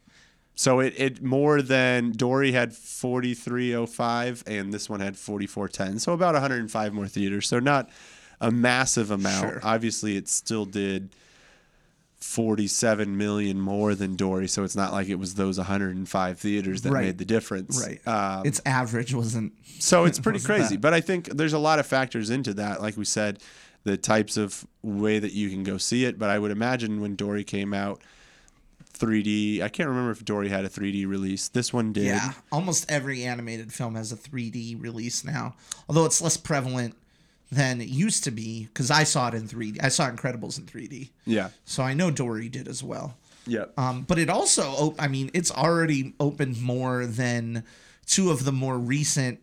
[0.56, 5.16] so it, it more than Dory had forty three oh five, and this one had
[5.16, 5.98] forty four ten.
[6.00, 7.46] So about one hundred and five more theaters.
[7.46, 7.88] So not
[8.40, 9.48] a massive amount.
[9.50, 9.60] Sure.
[9.62, 11.10] Obviously, it still did.
[12.18, 16.90] 47 million more than Dory, so it's not like it was those 105 theaters that
[16.90, 17.04] Right.
[17.04, 17.80] made the difference.
[17.86, 18.06] Right.
[18.08, 19.52] Um, its average wasn't.
[19.78, 20.76] so it's pretty crazy.
[20.76, 22.80] that- But I think there's a lot of factors into that.
[22.80, 23.40] Like we said,
[23.84, 26.18] the types of way that you can go see it.
[26.18, 28.00] But I would imagine when Dory came out,
[28.98, 29.62] 3D.
[29.62, 31.48] I can't remember if Dory had a 3D release.
[31.48, 32.06] This one did.
[32.06, 32.32] Yeah.
[32.50, 35.54] Almost every animated film has a 3D release now,
[35.88, 36.96] although it's less prevalent
[37.50, 39.82] than it used to be because I saw it in 3D.
[39.82, 41.10] I saw Incredibles in 3D.
[41.24, 41.50] Yeah.
[41.64, 43.16] So I know Dory did as well.
[43.46, 43.78] Yep.
[43.78, 47.64] Um, but it also, op- I mean, it's already opened more than
[48.06, 49.40] two of the more recent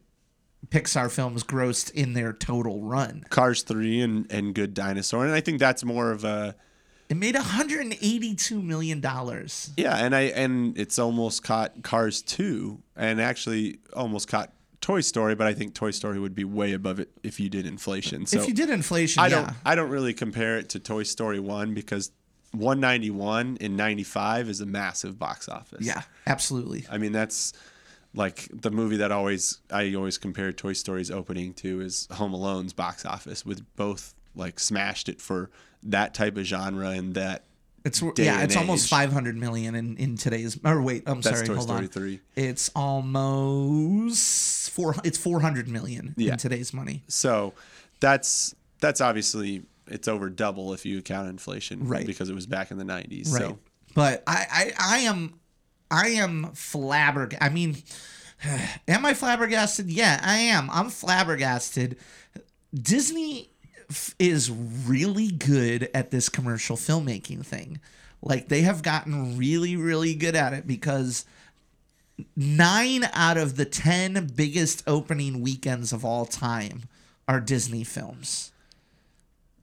[0.70, 3.26] Pixar films grossed in their total run.
[3.30, 5.26] Cars 3 and, and Good Dinosaur.
[5.26, 6.56] And I think that's more of a.
[7.14, 9.70] It made 182 million dollars.
[9.78, 15.36] Yeah, and I and it's almost caught Cars 2 and actually almost caught Toy Story,
[15.36, 18.26] but I think Toy Story would be way above it if you did inflation.
[18.26, 21.04] So if you did inflation, I yeah, don't I don't really compare it to Toy
[21.04, 22.12] Story 1 because
[22.54, 25.86] 191 in 95 is a massive box office.
[25.86, 26.88] yeah, absolutely.
[26.90, 27.54] I mean that's
[28.16, 32.74] like the movie that always I always compare Toy Story's opening to is Home Alone's
[32.74, 35.52] box office with both like smashed it for
[35.86, 37.44] that type of genre and that
[37.86, 40.58] It's day yeah, it's almost 500 million in in today's.
[40.64, 41.88] Or wait, I'm That's sorry, Toy hold Story on.
[41.90, 42.20] 3.
[42.36, 42.70] It's
[43.54, 44.96] almost four.
[45.04, 46.34] It's 400 million Yeah.
[46.34, 47.04] in today's money.
[47.08, 47.54] So
[48.00, 52.06] that's that's obviously it's over double if you account inflation, Right.
[52.06, 53.32] Because it was back in the '90s.
[53.32, 53.42] Right.
[53.42, 53.60] So
[53.94, 55.34] But I, I, I am,
[55.92, 57.44] I am flabbergasted.
[57.44, 57.78] I mean,
[58.88, 59.90] am I flabbergasted?
[59.90, 60.70] Yeah, I am.
[60.72, 61.98] I'm flabbergasted.
[62.74, 63.50] Disney
[63.94, 67.80] f- is really good at this commercial filmmaking thing.
[68.22, 71.26] Like they have gotten really, really good at it because
[72.36, 76.84] nine out of the 10 biggest opening weekends of all time
[77.28, 78.52] are Disney films.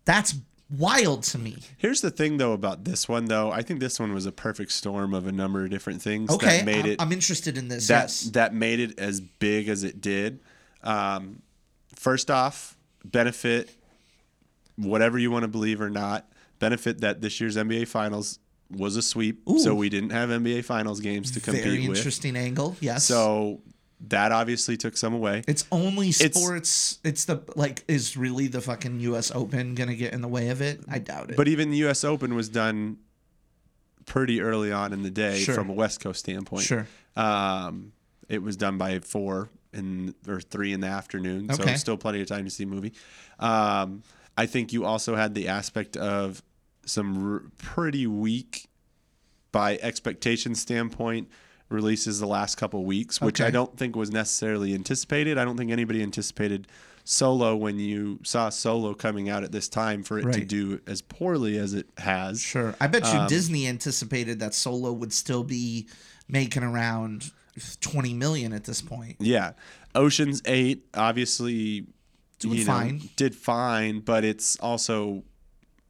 [0.04, 0.34] That's
[0.70, 1.58] wild to me.
[1.76, 3.50] Here's the thing, though, about this one, though.
[3.50, 6.58] I think this one was a perfect storm of a number of different things Okay,
[6.58, 7.88] that made I'm, it I'm interested in this.
[7.88, 8.22] that yes.
[8.32, 10.40] that made it as big as it did.
[10.82, 11.42] Um,
[11.96, 13.70] first off, benefit
[14.80, 16.30] whatever you want to believe or not.
[16.58, 18.38] Benefit that this year's NBA Finals
[18.70, 21.96] was a sweep, so we didn't have NBA Finals games to compete Very with.
[21.96, 22.76] interesting angle.
[22.80, 23.04] Yes.
[23.04, 23.62] So
[24.08, 25.42] that obviously took some away.
[25.48, 26.98] it's only sports.
[27.02, 29.30] It's, it's, the like is really the fucking U.S.
[29.34, 30.80] Open gonna get in the way of it?
[30.88, 31.36] I doubt it.
[31.36, 32.04] But even the U.S.
[32.04, 32.98] Open was done
[34.06, 35.54] pretty early on in the day Sure.
[35.54, 36.62] from a West Coast standpoint.
[36.62, 36.86] Sure.
[37.16, 37.92] Um,
[38.28, 42.26] it was done by four in or three in the afternoon, so still plenty of
[42.26, 42.92] time to see a movie.
[43.38, 44.02] Um,
[44.40, 46.42] I think you also had the aspect of
[46.86, 48.68] some r- pretty weak,
[49.52, 51.28] by expectation standpoint,
[51.68, 55.38] releases the last couple weeks, which I don't think was necessarily anticipated.
[55.38, 56.66] I don't think anybody anticipated
[57.04, 61.02] Solo when you saw Solo coming out at this time for it to do as
[61.02, 62.40] poorly as it has.
[62.40, 62.74] Sure.
[62.80, 65.86] I bet you Um, Disney anticipated that Solo would still be
[66.28, 67.30] making around
[67.80, 69.16] 20 million at this point.
[69.18, 69.52] Yeah.
[69.94, 71.86] Ocean's 8 obviously
[72.40, 73.02] Doing you know, fine.
[73.16, 75.22] did fine, but it's also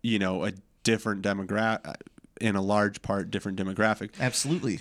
[0.03, 1.95] you know a different demographic
[2.41, 4.11] in a large part different demographic.
[4.21, 4.81] Absolutely.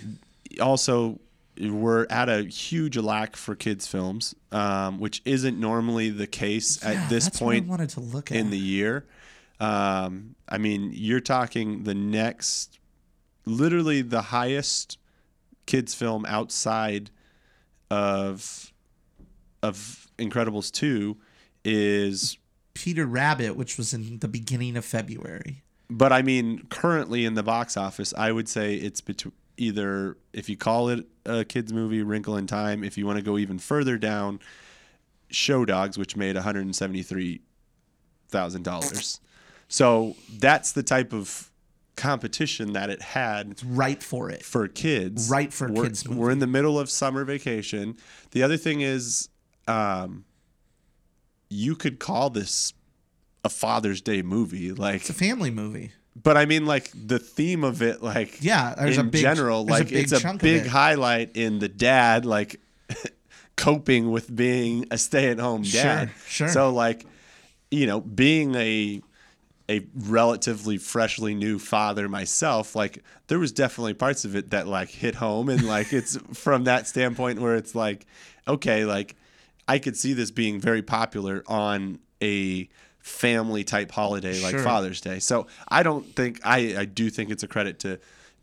[0.62, 1.20] Also
[1.60, 6.92] we're at a huge lack for kids films, um, which isn't normally the case Yeah,
[6.92, 8.38] at this point I wanted to look at.
[8.38, 9.06] in the year.
[9.60, 12.80] Um, I mean, you're talking the next,
[13.46, 14.98] literally the highest
[15.66, 17.12] kids film outside
[17.92, 18.72] of
[19.62, 21.18] of Incredibles two
[21.64, 22.38] is,
[22.74, 25.64] Peter Rabbit, which was in the beginning of February.
[25.90, 30.48] but I mean, currently in the box office, I would say it's between either if
[30.48, 32.84] you call it a kids movie, Wrinkle in Time.
[32.84, 34.40] If you want to go even further down,
[35.30, 37.42] Show Dogs, which made one hundred and seventy three
[38.30, 39.20] thousand dollars.
[39.68, 41.52] So that's the type of
[41.96, 44.44] competition that it had It's Right for it.
[44.44, 45.30] for kids.
[45.30, 46.20] Right for we're, kids' movie.
[46.20, 47.98] We're in the middle of summer vacation.
[48.32, 49.28] The other thing is,
[49.68, 50.24] um,
[51.50, 52.74] you could call this
[53.44, 55.92] a Father's Day movie, like, It's a family movie.
[56.22, 59.66] but I mean, like the theme of it, like, Yeah, there's in a big general,
[59.66, 60.68] like a it's a big it.
[60.68, 62.60] highlight in the dad, like
[63.56, 66.10] coping with being a stay-at-home dad.
[66.10, 66.48] Sure, sure.
[66.50, 67.06] So, like,
[67.72, 69.02] you know, being a
[69.70, 74.90] a relatively freshly new father myself, like there was definitely parts of it that like
[74.90, 78.08] hit home and like it's from that standpoint where it's like,
[78.48, 79.16] okay, like
[79.70, 84.64] I could see this being very popular on a family type holiday like Sure.
[84.64, 85.20] Father's Day.
[85.20, 88.00] So I don't think I, I do think it's a credit to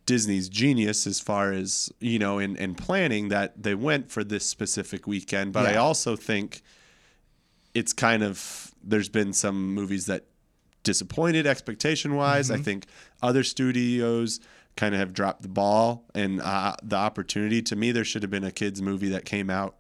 [0.07, 4.47] Disney's genius as far as, you know, in, in planning that they went for this
[4.47, 5.53] specific weekend.
[5.53, 6.63] But I also think
[7.75, 10.27] it's kind of there's been some movies that
[10.85, 12.51] disappointed expectation wise.
[12.51, 12.61] Mm-hmm.
[12.61, 12.87] I think
[13.21, 14.39] other studios
[14.77, 17.63] kind of have dropped the ball and uh, the opportunity.
[17.63, 19.75] To me, there should have been a kids movie that came out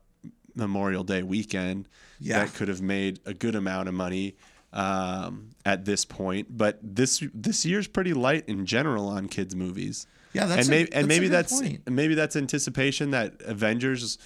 [0.56, 1.88] Memorial Day weekend
[2.18, 2.40] Yeah.
[2.44, 4.36] that could have made a good amount of money
[4.72, 6.56] um, at this point.
[6.56, 10.06] But this this year's pretty light in general on kids movies.
[10.32, 11.90] Yeah, that's and a- maybe and that's maybe that's point.
[11.90, 14.18] maybe that's anticipation that Avengers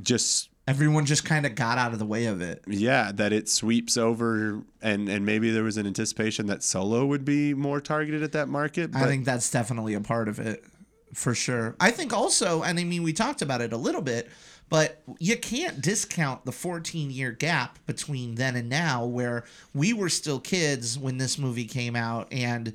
[0.00, 2.62] just Everyone just kind of got out of the way of it.
[2.68, 7.24] yeah that it sweeps over and and maybe there was an anticipation that solo would
[7.24, 10.64] be more targeted at that market but I think that's definitely a part of it
[11.12, 11.74] for sure.
[11.80, 14.30] I think also, and I mean, we talked about it a little bit,
[14.70, 20.08] but you can't discount the 14 year gap between then and now, where we were
[20.08, 22.72] still kids when this movie came out, and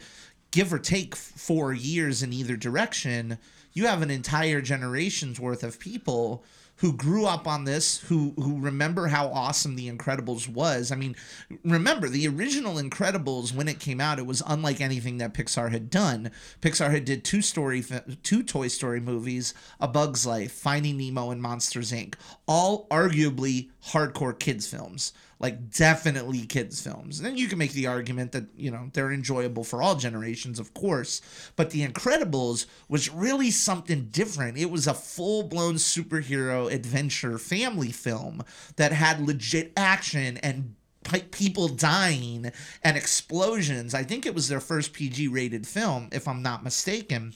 [0.52, 3.38] give or take four years in either direction,
[3.74, 6.44] you have an entire generation's worth of people
[6.78, 10.92] who grew up on this, who who remember how awesome The Incredibles was.
[10.92, 11.16] I mean,
[11.64, 15.90] remember the original Incredibles when it came out, it was unlike anything that Pixar had
[15.90, 16.32] done.
[16.62, 17.84] Pixar had did two story,
[18.24, 22.16] two Toy Story movies, A Bug's Life, Finding Nemo, and Monsters Inc.
[22.48, 25.14] All arguably hardcore kids films,
[25.46, 27.20] like definitely kids films.
[27.20, 30.58] And then you can make the argument that you know they're enjoyable for all generations,
[30.58, 31.22] of course.
[31.56, 34.58] But The Incredibles was really something different.
[34.58, 38.44] It was a full blown superhero adventure family film
[38.78, 40.74] that had legit action and
[41.30, 42.52] people dying
[42.84, 43.94] and explosions.
[43.94, 47.36] I think it was their first PG rated film, if I'm not mistaken.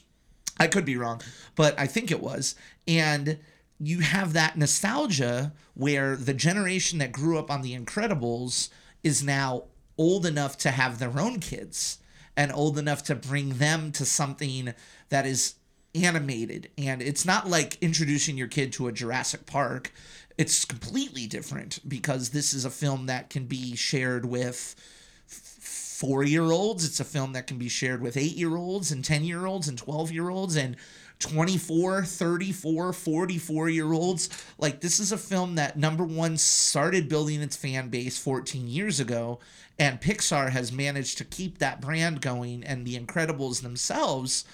[0.59, 1.21] I could be wrong,
[1.55, 2.55] but I think it was.
[2.87, 3.37] And
[3.79, 8.69] you have that nostalgia where the generation that grew up on The Incredibles
[9.03, 9.63] is now
[9.97, 11.99] old enough to have their own kids
[12.35, 14.73] and old enough to bring them to something
[15.09, 15.55] that is
[15.95, 16.69] animated.
[16.77, 19.91] And it's not like introducing your kid to a Jurassic Park.
[20.37, 24.75] It's completely different because this is a film that can be shared with
[25.27, 26.85] four year olds.
[26.85, 29.67] It's a film that can be shared with eight year olds and 10 year olds
[29.67, 30.77] and 12 year olds and
[31.19, 34.29] 24, 34, 44 year olds.
[34.57, 38.99] Like, this is a film that, number one, started building its fan base 14 years
[38.99, 39.39] ago,
[39.77, 44.45] and Pixar has managed to keep that brand going, and The Incredibles themselves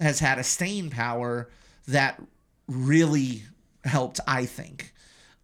[0.00, 1.50] has had a staying power
[1.88, 2.22] that
[2.68, 3.42] really
[3.84, 4.92] helped, I think.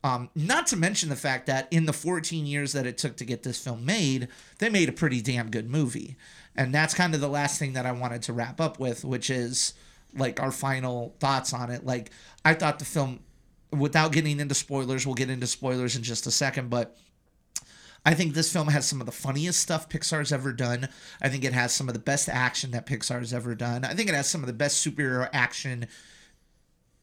[0.05, 3.25] Um, not to mention the fact that in the 14 years that it took to
[3.25, 6.17] get this film made, they made a pretty damn good movie.
[6.55, 9.29] And that's kind of the last thing that I wanted to wrap up with, which
[9.29, 9.75] is
[10.15, 11.85] like our final thoughts on it.
[11.85, 12.11] Like,
[12.45, 13.21] I thought the film,
[13.71, 16.97] without getting into spoilers, we'll get into spoilers in just a second, but
[18.07, 20.89] I think this film has some of the funniest stuff Pixar's ever done.
[21.21, 23.85] I think it has some of the best action that Pixar's ever done.
[23.85, 25.89] I think it has some of the best superhero action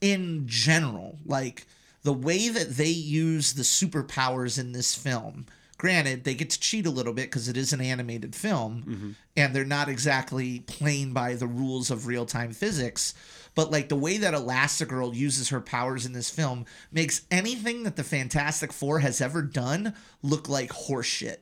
[0.02, 1.20] in general.
[1.26, 1.68] Like
[2.04, 5.46] the way that they use the superpowers in this film.
[5.78, 9.54] Granted, they get to cheat a little bit because it is an animated film and
[9.54, 13.14] they're not exactly playing by the rules of real time physics.
[13.56, 17.96] But like the way that Elastigirl uses her powers in this film makes anything that
[17.98, 21.38] the Fantastic Four has ever done look like horseshit.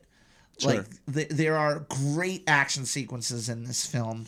[0.62, 4.26] Like th- there are great action sequences in this film.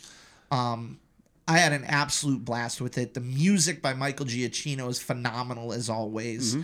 [0.50, 0.98] Um,
[1.48, 3.14] I had an absolute blast with it.
[3.14, 6.56] The music by Michael Giacchino is phenomenal as always.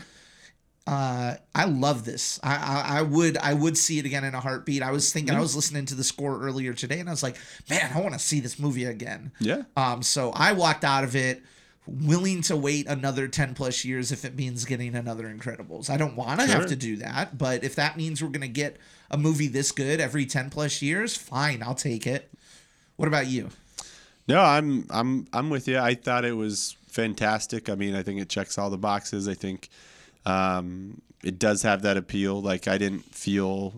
[0.87, 2.41] Uh, I love this.
[2.43, 4.83] I, I I would I would see it again in a heartbeat.
[4.83, 7.37] I was thinking I was listening to the score earlier today, and I was like,
[7.71, 9.31] man, I want to see this movie again.
[9.39, 9.63] Yeah.
[9.77, 11.43] Um, so I walked out of it
[11.87, 15.91] willing to wait another 10 plus years if it means getting another Incredibles.
[15.91, 18.49] I don't want to have to do that, but if that means we're going to
[18.49, 18.77] get
[19.11, 22.31] a movie this good every 10 plus years, fine, I'll take it.
[22.97, 23.51] What about you?
[24.29, 25.79] No, I'm I'm I'm with you.
[25.79, 27.69] I thought it was fantastic.
[27.69, 29.27] I mean, I think it checks all the boxes.
[29.27, 29.69] I think
[30.27, 32.41] um, it does have that appeal.
[32.41, 33.75] Like I didn't feel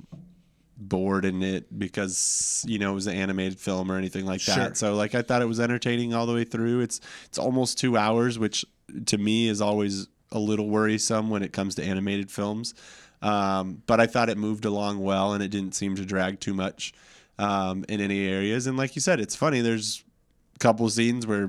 [0.76, 4.54] bored in it because you know it was an animated film or anything like that.
[4.54, 4.74] Sure.
[4.74, 6.80] So like I thought it was entertaining all the way through.
[6.80, 8.64] It's it's almost two hours, which
[9.06, 12.74] to me is always a little worrisome when it comes to animated films.
[13.22, 16.52] Um, but I thought it moved along well and it didn't seem to drag too
[16.52, 16.92] much
[17.38, 18.66] um, in any areas.
[18.66, 19.60] And like you said, it's funny.
[19.62, 20.04] There's
[20.56, 21.48] a couple scenes where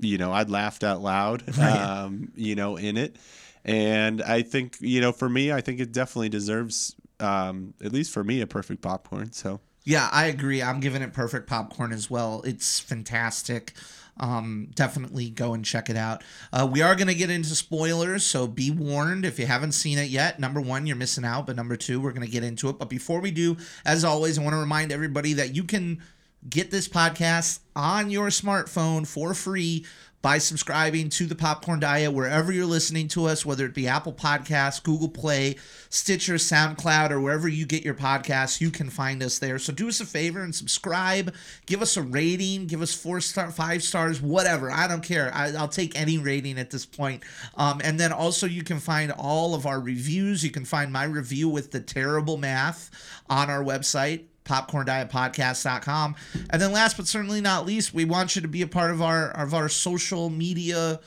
[0.00, 1.70] you know I'd laughed out loud, Right.
[1.80, 3.16] um, you know, in it.
[3.64, 8.12] And I think you know, for me, I think it definitely deserves, um, at least
[8.12, 9.32] for me, a perfect popcorn.
[9.32, 10.62] So Yeah, I agree.
[10.62, 12.42] I'm giving it perfect popcorn as well.
[12.44, 13.72] It's fantastic.
[14.18, 16.22] Um, definitely go and check it out.
[16.52, 19.98] Uh, we are going to get into spoilers, so be warned if you haven't seen
[19.98, 20.38] it yet.
[20.38, 22.78] Number one, you're missing out, but number two, we're going to get into it.
[22.78, 26.00] But before we do, as always, I want to remind everybody that you can
[26.48, 29.84] get this podcast on your smartphone for free
[30.24, 34.14] by subscribing to the Popcorn Diet wherever you're listening to us, whether it be Apple
[34.14, 35.56] Podcasts, Google Play,
[35.90, 39.58] Stitcher, SoundCloud, or wherever you get your podcasts, you can find us there.
[39.58, 41.34] So do us a favor and subscribe.
[41.66, 42.68] Give us a rating.
[42.68, 44.70] Give us four star, five stars, whatever.
[44.70, 45.30] I don't care.
[45.34, 47.22] I, I'll take any rating at this point.
[47.58, 50.42] Um, and then also you can find all of our reviews.
[50.42, 52.90] You can find my review with the terrible math
[53.28, 56.16] on our website popcorndietpodcast.com.
[56.50, 59.02] And then last but certainly not least, we want you to be a part of
[59.02, 61.00] our of our social media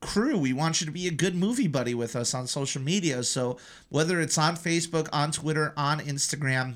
[0.00, 0.36] crew.
[0.36, 3.22] We want you to be a good movie buddy with us on social media.
[3.22, 6.74] So whether it's on Facebook, on Twitter, on Instagram,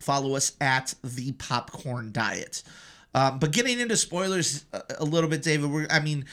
[0.00, 2.62] follow us at the popcorn diet.
[3.14, 6.24] Um, but getting into spoilers a, a little bit, David, we're, I mean,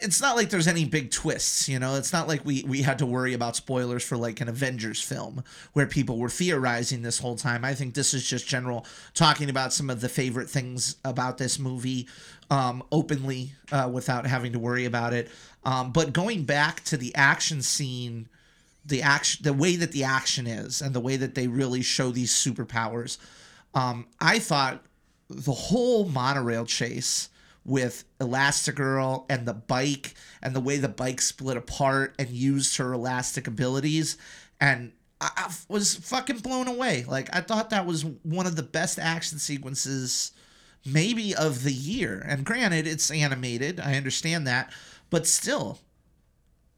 [0.00, 1.94] it's not like there's any big twists, you know.
[1.94, 5.42] It's not like we we had to worry about spoilers for like an Avengers film
[5.72, 7.64] where people were theorizing this whole time.
[7.64, 11.58] I think this is just general talking about some of the favorite things about this
[11.58, 12.08] movie
[12.50, 15.30] um, openly uh, without having to worry about it.
[15.64, 18.28] Um, but going back to the action scene,
[18.84, 22.10] the action, the way that the action is, and the way that they really show
[22.10, 23.18] these superpowers,
[23.74, 24.84] um, I thought
[25.28, 27.28] the whole monorail chase
[27.66, 32.92] with Elastigirl and the bike and the way the bike split apart and used her
[32.92, 34.16] elastic abilities
[34.60, 37.04] and I, I was fucking blown away.
[37.06, 40.32] Like I thought that was one of the best action sequences
[40.84, 42.24] maybe of the year.
[42.26, 44.72] And granted it's animated, I understand that,
[45.10, 45.80] but still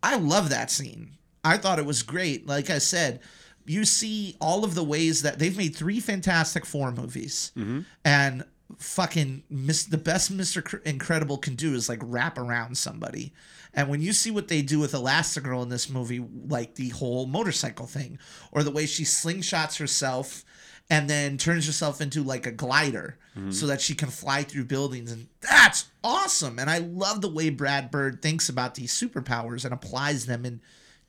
[0.03, 1.19] I love that scene.
[1.45, 2.47] I thought it was great.
[2.47, 3.21] Like I said,
[3.67, 7.81] you see all of the ways that they've made three Fantastic Four movies, mm-hmm.
[8.05, 8.45] and
[8.77, 13.33] fucking miss the best Mister Incredible can do is like wrap around somebody.
[13.75, 17.27] And when you see what they do with Elastigirl in this movie, like the whole
[17.27, 18.19] motorcycle thing,
[18.53, 20.45] or the way she slingshots herself
[20.91, 23.19] and then turns herself into like a glider
[23.51, 27.51] so that she can fly through buildings and that's awesome and i love the way
[27.51, 30.61] brad bird thinks about these superpowers and applies them in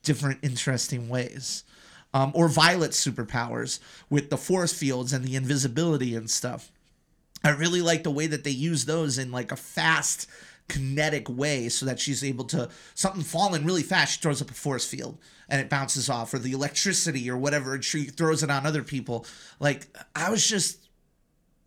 [0.04, 1.64] different interesting ways
[2.12, 6.72] um, or Violet's superpowers with the force fields and the invisibility and stuff.
[7.42, 10.28] I really like the way that they use those in like a fast,
[10.68, 14.54] kinetic way so that she's able to something falling really fast she throws up a
[14.54, 15.18] force field
[15.48, 18.84] and it bounces off or the electricity or whatever and she throws it on other
[18.84, 19.26] people
[19.58, 20.88] like i was just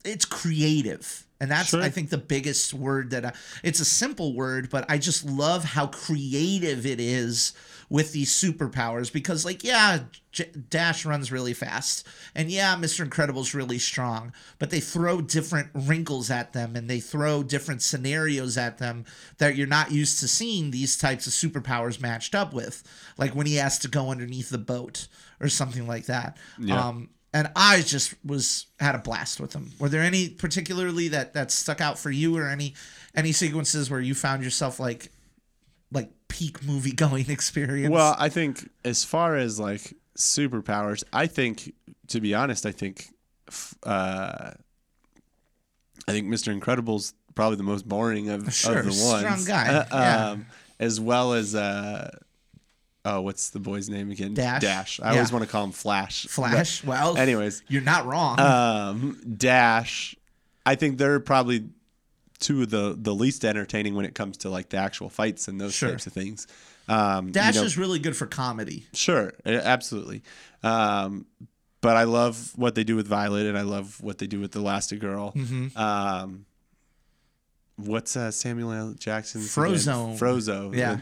[0.06, 1.82] it's creative and that's Sure.
[1.82, 5.66] i think the biggest word that I, it's a simple word but i just love
[5.66, 7.52] how creative it is
[7.94, 10.00] with these superpowers because like yeah
[10.32, 15.70] J- dash runs really fast and yeah mr incredible's really strong but they throw different
[15.76, 19.06] wrinkles at them and they throw different scenarios at them
[19.38, 22.82] that you're not used to seeing these types of superpowers matched up with
[23.20, 25.08] like when he has to go underneath the boat
[25.40, 26.88] or something like that Yeah.
[26.88, 29.72] um and I just was had a blast with them.
[29.80, 32.76] Were there any particularly that that stuck out for you, or any
[33.16, 35.12] any sequences where you found yourself like
[35.94, 37.92] like peak movie going experience?
[37.92, 41.74] Well, I think as far as like superpowers, I think
[42.08, 43.10] to be honest, I think
[43.84, 44.52] uh,
[46.08, 46.52] I think Mr.
[46.52, 49.48] Incredible's probably the most boring of, Sure, of the strong ones.
[49.48, 50.28] guy, Uh, yeah.
[50.30, 50.46] um,
[50.80, 52.12] as well as uh,
[53.06, 54.34] oh, what's the boy's name again?
[54.34, 54.62] Dash?
[54.62, 55.00] Dash.
[55.02, 55.14] I Yeah.
[55.14, 56.26] always want to call him Flash.
[56.28, 56.84] Flash.
[56.84, 58.40] well, anyways, you're not wrong.
[58.40, 60.16] um, Dash.
[60.66, 61.66] I think they're probably
[62.44, 65.60] two of the the least entertaining when it comes to like the actual fights and
[65.60, 65.90] those Sure.
[65.92, 66.46] types of things.
[66.88, 68.86] Um, you Dash know- is really good for comedy.
[68.94, 70.22] Sure, absolutely.
[70.64, 71.26] Um,
[71.82, 74.52] but I love what they do with Violet, and I love what they do with
[74.54, 75.36] Elastigirl.
[75.36, 75.78] Mm-hmm.
[75.78, 76.46] Um,
[77.78, 78.94] what's uh, Samuel L.
[78.98, 79.54] Jackson's?
[79.54, 80.18] Frozone.
[80.18, 80.76] Frozo.
[80.76, 81.00] Yeah.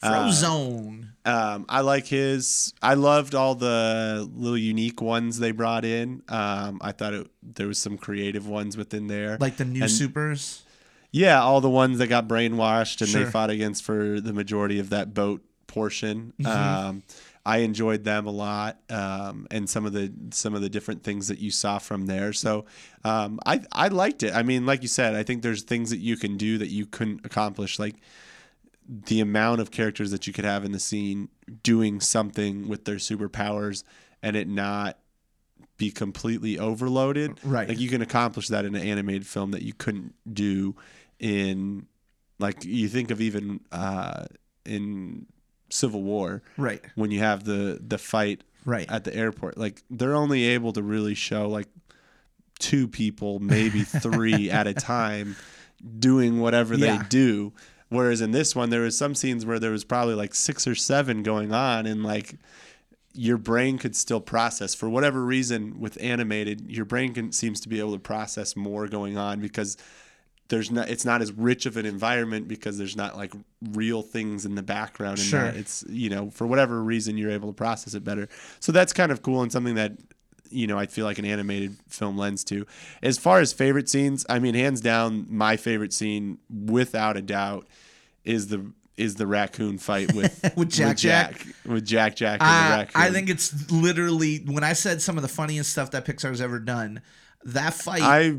[0.00, 0.90] That's- uh,
[1.26, 2.74] um, I like his.
[2.82, 6.22] I loved all the little unique ones they brought in.
[6.28, 9.38] Um, I thought it, there was some creative ones within there.
[9.40, 10.62] like the new and- supers.
[11.10, 14.90] Yeah, all the ones that got brainwashed and they fought against for the majority of
[14.90, 16.32] that boat portion.
[16.40, 16.86] Mm-hmm.
[16.86, 17.02] Um,
[17.46, 21.28] I enjoyed them a lot, um, and some of the some of the different things
[21.28, 22.32] that you saw from there.
[22.32, 22.64] So
[23.04, 24.34] um, I I liked it.
[24.34, 26.84] I mean, like you said, I think there's things that you can do that you
[26.84, 27.96] couldn't accomplish, like
[28.88, 31.28] the amount of characters that you could have in the scene
[31.62, 33.82] doing something with their superpowers
[34.22, 34.98] and it not
[35.76, 37.38] be completely overloaded.
[37.42, 37.68] Right.
[37.68, 40.76] Like you can accomplish that in an animated film that you couldn't do
[41.18, 41.86] in
[42.38, 44.24] like you think of even uh
[44.66, 45.26] in
[45.70, 46.82] Civil War Right.
[46.94, 48.90] when you have the the fight Right.
[48.90, 49.58] at the airport.
[49.58, 51.68] Like they're only able to really show like
[52.58, 55.36] two people, maybe three at a time
[55.98, 56.98] doing whatever Yeah.
[56.98, 57.52] they do.
[57.94, 60.74] Whereas in this one there was some scenes where there was probably like six or
[60.74, 62.34] seven going on and like
[63.14, 64.74] your brain could still process.
[64.74, 68.88] For whatever reason with animated your brain can seems to be able to process more
[68.88, 69.76] going on because
[70.48, 73.32] there's not it's not as rich of an environment because there's not like
[73.72, 75.42] real things in the background and Sure.
[75.44, 78.28] that it's you know for whatever reason you're able to process it better.
[78.60, 79.92] So that's kind of cool and something that
[80.50, 82.66] you know i feel like an animated film lends to.
[83.02, 87.66] As far as favorite scenes i mean hands down my favorite scene without a doubt
[88.24, 91.46] is the is the raccoon fight with With Jack Jack?
[91.66, 95.16] with jack jack and the I, raccoon I think it's literally when I said some
[95.16, 97.00] of the funniest stuff that Pixar's ever done.
[97.44, 98.02] That fight.
[98.02, 98.36] I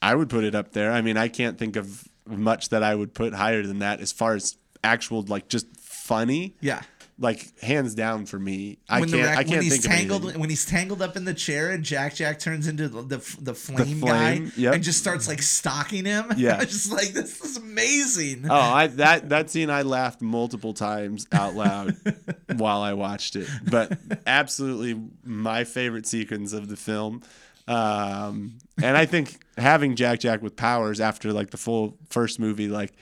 [0.00, 0.92] I would put it up there.
[0.92, 4.12] I mean, I can't think of much that I would put higher than that as
[4.12, 6.54] far as actual like just funny.
[6.60, 6.82] yeah.
[7.20, 8.78] Like hands down for me.
[8.88, 9.22] I when can't.
[9.24, 10.40] rac- I can't when he's think tangled of anything.
[10.40, 13.54] when he's tangled up in the chair and Jack Jack turns into the the, the
[13.54, 14.74] flame, flame, guy yep.
[14.74, 16.26] and just starts like stalking him.
[16.36, 16.54] Yeah.
[16.54, 18.46] I was just like this is amazing.
[18.48, 21.96] Oh, I that that scene I laughed multiple times out loud
[22.56, 23.48] while I watched it.
[23.68, 27.22] But absolutely my favorite sequence of the film.
[27.66, 32.68] Um, and I think having Jack Jack with powers after like the full first movie,
[32.68, 32.92] like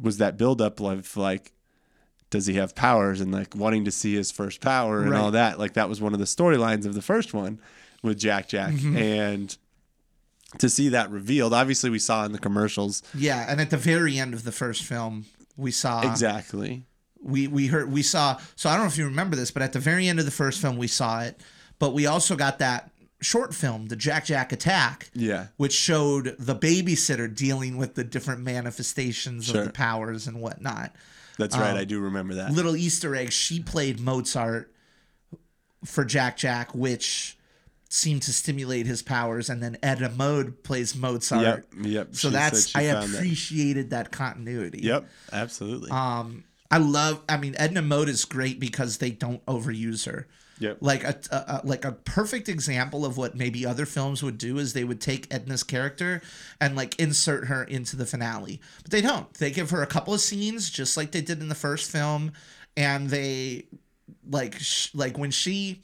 [0.00, 1.52] was that build up of like,
[2.34, 5.56] does he have powers and like wanting to see his first power and all that.
[5.58, 7.60] Like that was one of the storylines of the first one
[8.02, 8.72] with Jack Jack.
[8.74, 8.96] Mm-hmm.
[8.96, 9.56] And
[10.58, 13.02] to see that revealed, obviously we saw in the commercials.
[13.14, 15.26] Yeah, and at the very end of the first film,
[15.56, 16.82] we saw Exactly.
[17.22, 19.72] we we heard we saw so I don't know if you remember this, but at
[19.72, 21.40] the very end of the first film we saw it,
[21.78, 25.46] but we also got that short film, the Jack Jack Attack, Yeah.
[25.56, 29.60] which showed the babysitter dealing with the different manifestations Sure.
[29.60, 30.94] of the powers and whatnot.
[31.38, 31.76] That's right.
[31.76, 32.52] I do remember that.
[32.52, 34.72] Little Easter egg, she played Mozart
[35.84, 37.36] for Jack Jack, which
[37.88, 41.42] seemed to stimulate his powers, and then Edna Mode plays Mozart.
[41.42, 41.66] Yep.
[41.86, 42.14] Yep.
[42.14, 43.16] So She that's I found that.
[43.18, 44.10] appreciated that.
[44.10, 44.80] continuity.
[44.82, 45.06] Yep.
[45.32, 45.90] Absolutely.
[45.90, 47.20] Um, I love.
[47.28, 50.26] I mean, Edna Mode is great because they don't overuse her.
[50.58, 50.78] Yep.
[50.80, 54.58] Like a, a, a like a perfect example of what maybe other films would do
[54.58, 56.22] is they would take Edna's character
[56.60, 59.32] and like insert her into the finale, but they don't.
[59.34, 62.32] They give her a couple of scenes just like they did in the first film,
[62.76, 63.66] and they
[64.28, 65.82] like sh- like when she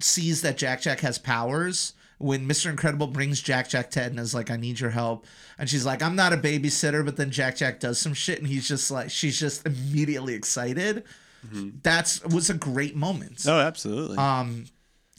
[0.00, 1.92] sees that Jack Jack has powers.
[2.18, 2.70] When Mr.
[2.70, 5.26] Incredible brings Jack Jack to is like, I need your help.
[5.58, 8.46] And she's like, I'm not a babysitter, but then Jack Jack does some shit and
[8.46, 11.04] he's just like, she's just immediately excited.
[11.82, 13.44] That's was a great moment.
[13.46, 14.16] Oh, absolutely.
[14.18, 14.66] Um,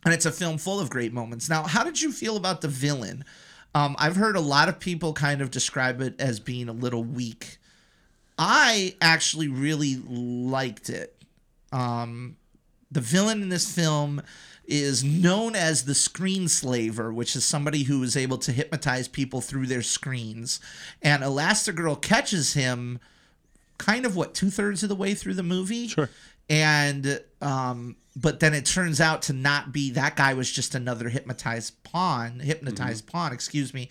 [0.05, 1.49] and it's a film full of great moments.
[1.49, 3.25] Now, how did you feel about the villain?
[3.73, 7.03] Um, I've heard a lot of people kind of describe it as being a little
[7.03, 7.57] weak.
[8.37, 11.15] I actually really liked it.
[11.71, 12.37] Um,
[12.91, 14.21] the villain in this film
[14.65, 19.41] is known as the screen slaver, which is somebody who is able to hypnotize people
[19.41, 20.59] through their screens.
[21.01, 22.99] And Elastigirl catches him
[23.77, 25.87] kind of what two thirds of the way through the movie.
[25.87, 26.09] Sure.
[26.49, 31.09] And um, but then it turns out to not be that guy was just another
[31.09, 33.89] hypnotized pawn, hypnotized pawn, excuse me.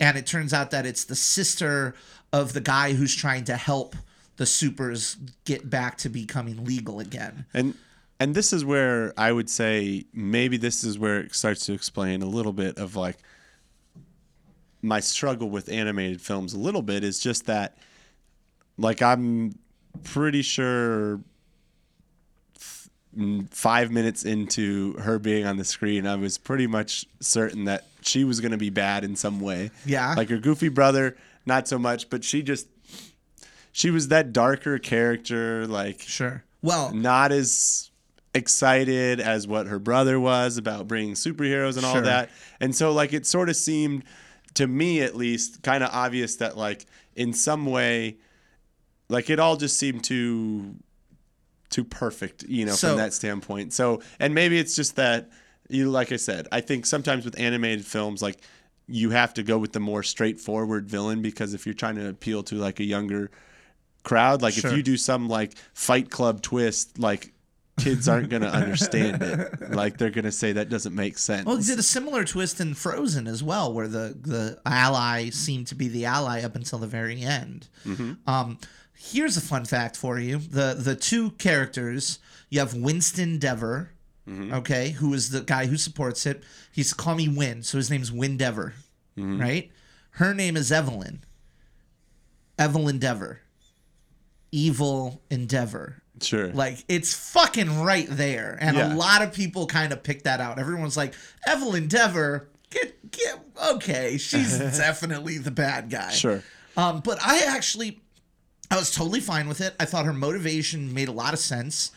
[0.00, 1.94] And it turns out that it's the sister
[2.32, 3.94] of the guy who's trying to help
[4.36, 7.46] the supers get back to becoming legal again.
[7.54, 7.74] And
[8.18, 12.22] and this is where I would say maybe this is where it starts to explain
[12.22, 13.18] a little bit of like
[14.82, 17.78] my struggle with animated films a little bit is just that
[18.78, 19.58] like I'm
[20.04, 21.20] pretty sure
[22.56, 27.64] f- mm, 5 minutes into her being on the screen I was pretty much certain
[27.64, 29.70] that she was going to be bad in some way.
[29.84, 30.14] Yeah.
[30.16, 32.68] Like her goofy brother not so much, but she just
[33.72, 36.44] she was that darker character like Sure.
[36.62, 37.90] Well, not as
[38.34, 42.02] excited as what her brother was about bringing superheroes and all Sure.
[42.02, 42.30] that.
[42.60, 44.04] And so like it sort of seemed
[44.54, 48.16] to me at least kind of obvious that like in some way
[49.08, 50.74] like it all just seemed too
[51.70, 53.72] too perfect, you know, So- from that standpoint.
[53.72, 55.30] So and maybe it's just that
[55.68, 58.40] you like I said, I think sometimes with animated films like
[58.86, 62.42] you have to go with the more straightforward villain because if you're trying to appeal
[62.44, 63.30] to like a younger
[64.02, 64.40] crowd.
[64.40, 64.70] Like Sure.
[64.70, 67.34] if you do some like Fight Club twist, like
[67.78, 69.70] kids aren't gonna understand it.
[69.70, 71.44] Like they're gonna say that doesn't make sense.
[71.44, 75.74] well, did a similar twist in Frozen as well, where the the ally seemed to
[75.74, 77.68] be the ally up until the very end.
[78.26, 78.58] Um,
[78.98, 82.18] here's a fun fact for you: the the two characters
[82.50, 83.90] you have Winston Deavor,
[84.28, 86.42] okay, who is the guy who supports it.
[86.72, 88.72] He's call me Win, so his name's Win Deavor,
[89.16, 89.70] right?
[90.12, 91.24] Her name is Evelyn.
[92.58, 93.38] Evelyn Deavor.
[94.50, 96.02] Evil Endeavor.
[96.22, 96.48] sure.
[96.52, 98.94] Like it's fucking right there, and Yeah.
[98.94, 100.58] a lot of people kind of pick that out.
[100.58, 101.14] Everyone's like,
[101.46, 103.38] Evelyn Deavor, get get
[103.74, 106.10] okay, she's definitely the bad guy.
[106.10, 106.42] sure.
[106.76, 108.00] Um, but I actually,
[108.70, 109.74] I was totally fine with it.
[109.80, 111.90] I thought her motivation made a lot of sense,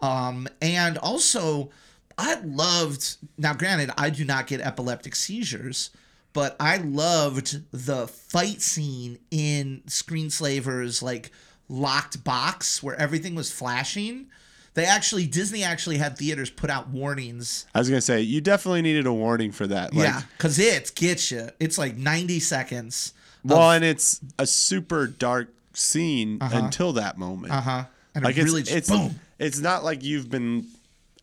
[0.00, 1.70] um, and also
[2.16, 3.16] I loved.
[3.36, 5.90] Now, granted, I do not get epileptic seizures.
[6.34, 11.32] But I loved the fight scene in Screenslaver's like
[11.68, 14.26] locked box where everything was flashing.
[14.74, 17.66] They actually Disney actually had theaters put out warnings.
[17.74, 19.94] I was gonna say you definitely needed a warning for that.
[19.94, 21.48] Like, yeah, because it gets you.
[21.58, 23.14] It's like ninety seconds.
[23.42, 25.48] Well, and it's a super dark
[25.78, 27.52] scene until that moment.
[27.52, 27.84] Uh huh.
[28.14, 29.20] And Like it it's really it's boom.
[29.38, 30.66] it's not like you've been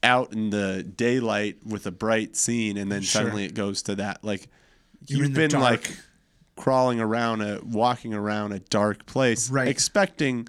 [0.04, 3.22] out in the daylight with a bright scene and then Sure.
[3.24, 4.48] suddenly it goes to that like
[5.08, 5.64] You're you've been dark.
[5.64, 5.98] like
[6.56, 9.68] crawling around a walking around a dark place Right.
[9.68, 10.48] expecting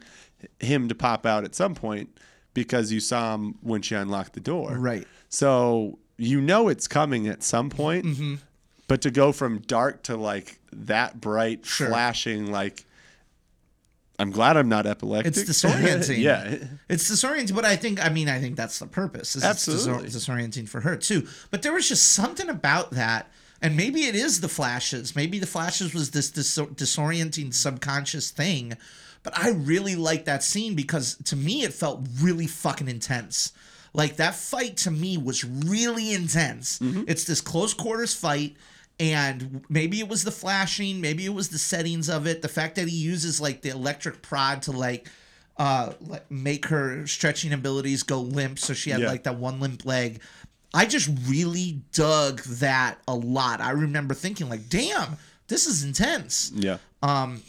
[0.60, 2.10] him to pop out at some point
[2.54, 5.06] because you saw him when she unlocked the door Right.
[5.30, 8.34] so you know it's coming at some point Mm-hmm.
[8.88, 11.88] but to go from dark to like that bright Sure.
[11.88, 12.84] flashing like
[14.18, 16.18] i'm glad i'm not epileptic It's disorienting.
[16.18, 16.56] yeah
[16.88, 19.36] It's disorienting, but I think I mean I think that's the purpose.
[19.36, 20.08] is It's Absolutely.
[20.08, 21.26] disor- disorienting for her too.
[21.50, 25.14] But there was just something about that, and maybe it is the flashes.
[25.16, 28.76] Maybe the flashes was this dis- disorienting subconscious thing.
[29.22, 33.52] But I really liked that scene because to me it felt really fucking intense.
[33.92, 36.78] Like that fight to me was really intense.
[36.78, 37.04] Mm-hmm.
[37.08, 38.56] It's this close quarters fight.
[38.98, 42.76] And maybe it was the flashing, maybe it was the settings of it, the fact
[42.76, 45.08] that he uses like the electric prod to like
[45.58, 49.08] uh like make her stretching abilities go limp so she had Yeah.
[49.08, 50.20] like that one limp leg.
[50.74, 53.60] I just really dug that a lot.
[53.62, 55.16] I remember thinking like damn
[55.48, 56.50] this is intense.
[56.54, 56.78] Yeah.
[57.02, 57.42] Um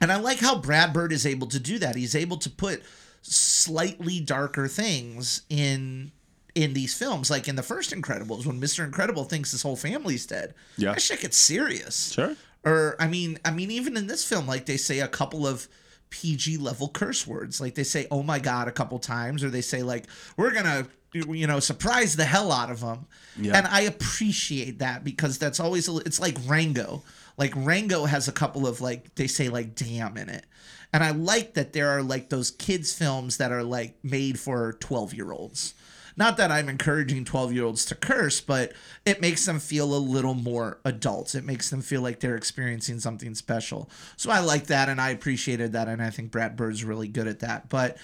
[0.00, 1.96] and i like how brad bird is able to do that.
[1.96, 2.82] He's able to put
[3.22, 6.12] slightly darker things in
[6.54, 10.26] in these films like in the first incredibles when mr incredible thinks his whole family's
[10.26, 10.92] dead Yeah.
[10.92, 14.66] that shit gets serious sure or I mean, I mean, even in this film, like
[14.66, 15.68] they say a couple of
[16.10, 19.60] PG level curse words, like they say "oh my god" a couple times, or they
[19.60, 23.06] say like "we're gonna." You know, surprise the hell out of them,
[23.40, 23.56] Yeah.
[23.56, 27.02] and I appreciate that because that's always a, it's like Rango.
[27.38, 30.44] Like Rango has a couple of like they say like damn in it.
[30.92, 34.72] And I like that there are like those kids films that are like made for
[34.80, 35.74] 12 year olds.
[36.18, 38.72] Not that I'm encouraging 12 year olds to curse, but
[39.06, 41.36] it makes them feel a little more adults.
[41.36, 43.88] It makes them feel like they're experiencing something special.
[44.16, 45.86] So I like that and I appreciated that.
[45.86, 47.68] And I think Brad Bird's really good at that.
[47.68, 47.98] But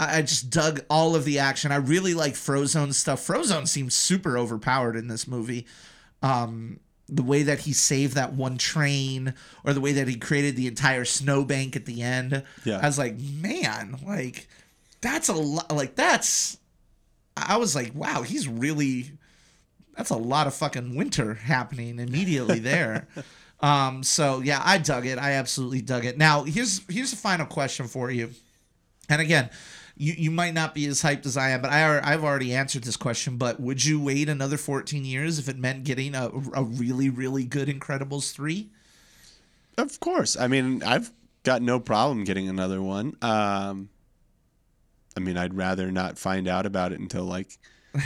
[0.00, 1.70] I I just dug all of the action.
[1.70, 3.24] I really like Frozone stuff.
[3.24, 5.66] Frozone seems super overpowered in this movie.
[6.22, 10.56] Um, the way that he saved that one train, or the way that he created
[10.56, 12.42] the entire snowbank at the end.
[12.64, 12.80] Yeah.
[12.82, 14.48] I was like, man, like
[15.00, 15.70] that's a lot.
[15.70, 16.56] Like that's.
[17.46, 19.12] I was like, wow, he's really.
[19.96, 23.08] That's a lot of fucking winter happening immediately there.
[23.60, 24.02] um.
[24.02, 25.18] So yeah, I dug it.
[25.18, 26.18] I absolutely dug it.
[26.18, 28.30] Now here's here's a final question for you.
[29.08, 29.50] And again,
[30.00, 32.54] you, you might not be as hyped as I am, but I are, I've already
[32.54, 33.36] answered this question.
[33.36, 37.44] But would you wait another 14 years if it meant getting a, a really, really
[37.44, 38.70] good Incredibles 3?
[39.76, 40.38] Of course.
[40.38, 41.10] I mean, I've
[41.42, 43.16] got no problem getting another one.
[43.20, 43.90] Um,
[45.20, 47.58] I mean, I'd rather not find out about it until like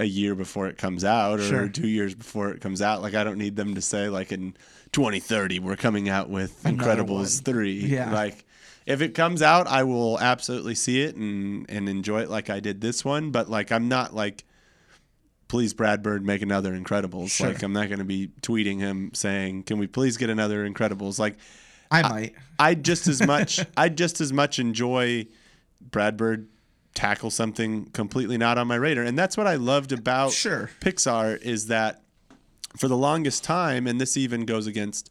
[0.00, 1.68] a year before it comes out or Sure.
[1.68, 3.02] two years before it comes out.
[3.02, 4.54] Like, I don't need them to say, like, in
[4.92, 7.54] 2030, we're coming out with Another Incredibles one.
[7.54, 7.72] 3.
[7.86, 8.12] Yeah.
[8.12, 8.44] Like,
[8.84, 12.58] if it comes out, I will absolutely see it and, and enjoy it like I
[12.60, 13.30] did this one.
[13.30, 14.44] But, like, I'm not like,
[15.46, 17.30] please, Brad Bird, make another Incredibles.
[17.30, 17.48] Sure.
[17.48, 21.18] Like, I'm not going to be tweeting him saying, can we please get another Incredibles?
[21.18, 21.36] Like,
[21.90, 22.34] I might.
[22.58, 25.26] I just as much I just as much enjoy
[25.80, 26.48] Brad Bird
[26.98, 29.04] tackle something completely not on my radar.
[29.04, 30.68] And that's what I loved about Sure.
[30.80, 32.02] Pixar is that
[32.76, 35.08] for the longest time, and this even goes against,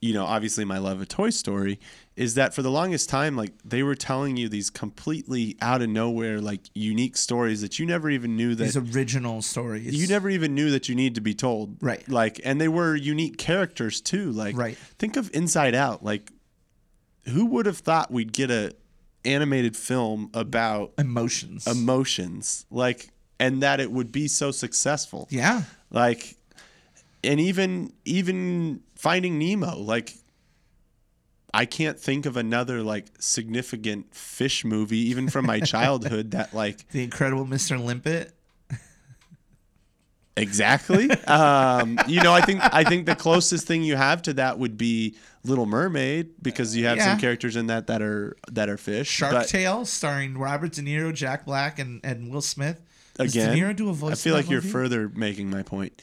[0.00, 1.78] you know, obviously my love of Toy Story,
[2.16, 5.88] is that for the longest time, like they were telling you these completely out of
[5.88, 9.94] nowhere, like unique stories that you never even knew that These original stories.
[9.94, 11.76] you never even knew that you need to be told.
[11.80, 12.06] Right.
[12.08, 14.32] Like, and they were unique characters too.
[14.32, 14.76] Like, Right.
[14.98, 16.02] think of Inside Out.
[16.04, 16.32] Like,
[17.26, 18.72] who would have thought we'd get a
[19.28, 21.66] animated film about emotions.
[21.66, 22.66] emotions?
[22.70, 25.28] Like, and that it would be so successful.
[25.30, 25.62] yeah.
[25.90, 26.36] Like,
[27.24, 29.76] and even even Finding Nemo.
[29.78, 30.14] Like,
[31.54, 36.88] I can't think of another like significant fish movie, even from my childhood, that like
[36.90, 37.82] The Incredible Mr.
[37.82, 38.34] Limpet.
[40.38, 41.10] Exactly.
[41.26, 44.78] Um, you know, I think I think the closest thing you have to that would
[44.78, 47.10] be Little Mermaid because you have Yeah.
[47.10, 49.08] some characters in that that are that are fish.
[49.08, 52.80] Shark but Tale, starring Robert De Niro, Jack Black, and, and Will Smith.
[53.14, 54.12] Does again, De Niro do a voice?
[54.12, 54.72] I feel like you're movie?
[54.72, 56.00] further making my point.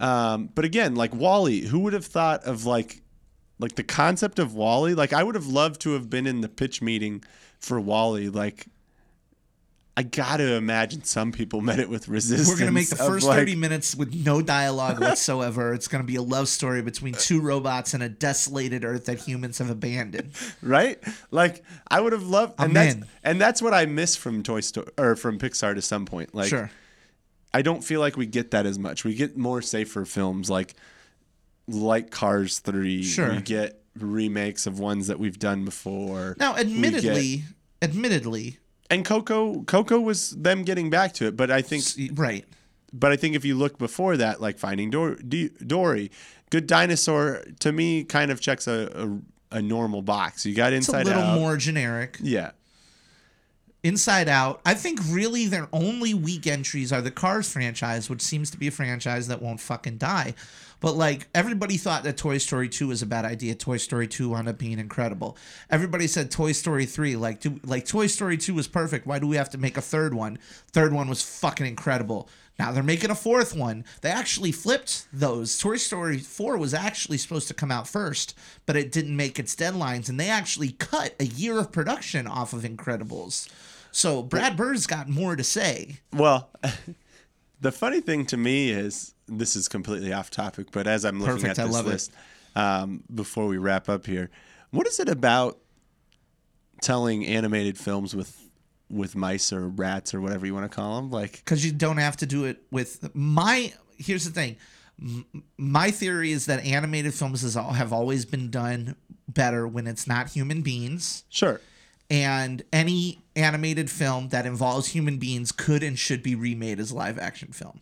[0.00, 3.02] Um, but again, like WALL-E, who would have thought of like
[3.58, 4.94] like the concept of WALL-E?
[4.94, 7.24] Like I would have loved to have been in the pitch meeting
[7.58, 8.28] for WALL-E.
[8.28, 8.66] Like
[9.98, 12.48] I gotta imagine some people met it with resistance.
[12.48, 15.74] We're gonna make the first like, thirty minutes with no dialogue whatsoever.
[15.74, 19.58] it's gonna be a love story between two robots and a desolated Earth that humans
[19.58, 20.30] have abandoned.
[20.62, 21.02] right?
[21.32, 24.86] Like I would have loved, and that's and that's what I miss from Toy Story
[24.96, 26.32] or from Pixar to some point.
[26.32, 26.70] Like sure.
[27.52, 29.04] I don't feel like we get that as much.
[29.04, 30.74] We get more safer films like
[31.66, 33.02] like Cars Three.
[33.02, 33.32] Sure.
[33.34, 36.36] We get remakes of ones that we've done before.
[36.38, 37.42] Now, We get- admittedly,
[37.82, 38.58] admittedly,
[38.90, 41.84] and Coco, Coco was them getting back to it, but I think,
[42.14, 42.44] right.
[42.92, 46.10] but I think if you look before that, like Finding Dor- D- Dory,
[46.50, 49.20] Good Dinosaur, to me, kind of checks a
[49.52, 50.46] a, a normal box.
[50.46, 51.00] You got Inside Out.
[51.00, 52.18] It's a little Out, more generic.
[52.22, 52.52] yeah.
[53.84, 58.50] Inside Out, I think really their only weak entries are the Cars franchise, which seems
[58.50, 60.34] to be a franchise that won't fucking die.
[60.80, 63.54] But like everybody thought that Toy Story 2 was a bad idea.
[63.54, 65.36] Toy Story 2 wound up being incredible.
[65.70, 69.06] Everybody said Toy Story 3, like do, like Toy Story 2 was perfect.
[69.06, 70.38] Why do we have to make a third one?
[70.70, 72.28] Third one was fucking incredible.
[72.58, 73.84] Now they're making a fourth one.
[74.02, 75.58] They actually flipped those.
[75.58, 79.54] Toy Story 4 was actually supposed to come out first, but it didn't make its
[79.54, 83.48] deadlines, and they actually cut a year of production off of Incredibles.
[83.92, 86.00] So Brad Bird's got more to say.
[86.12, 86.50] Well,
[87.60, 91.36] the funny thing to me is this is completely off topic, but as I'm looking
[91.36, 92.12] Perfect, at this list,
[92.56, 94.30] um, before we wrap up here,
[94.70, 95.58] what is it about
[96.80, 98.48] telling animated films with
[98.90, 101.10] with mice or rats or whatever you want to call them?
[101.10, 104.56] Like, because you don't have to do it with my here's the thing.
[105.56, 108.96] My theory is that animated films al- have always been done
[109.28, 111.24] better when it's not human beings.
[111.28, 111.60] Sure,
[112.10, 117.18] and any animated film that involves human beings could and should be remade as live
[117.18, 117.80] action film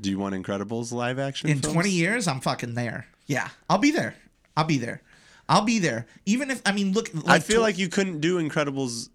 [0.00, 1.48] do you want Incredibles live action?
[1.48, 1.74] in films?
[1.74, 4.14] 20 years i'm fucking there yeah i'll be there
[4.56, 5.02] i'll be there
[5.48, 8.38] i'll be there even if i mean look I feel to- like you couldn't do
[8.38, 9.08] Incredibles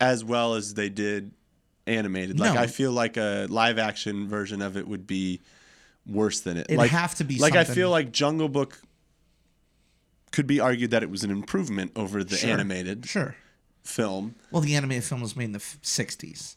[0.00, 1.30] as well as they did
[1.86, 2.40] animated.
[2.40, 2.60] Like No.
[2.60, 5.40] I feel like a live action version of it would be
[6.06, 6.66] worse than it.
[6.68, 8.80] It'd like, have to be like I feel like Jungle Book
[10.32, 12.50] could be argued that it was an improvement over the Sure.
[12.50, 13.36] animated Sure.
[13.84, 14.34] film.
[14.50, 16.56] Well, the animated film was made in the f- 60s.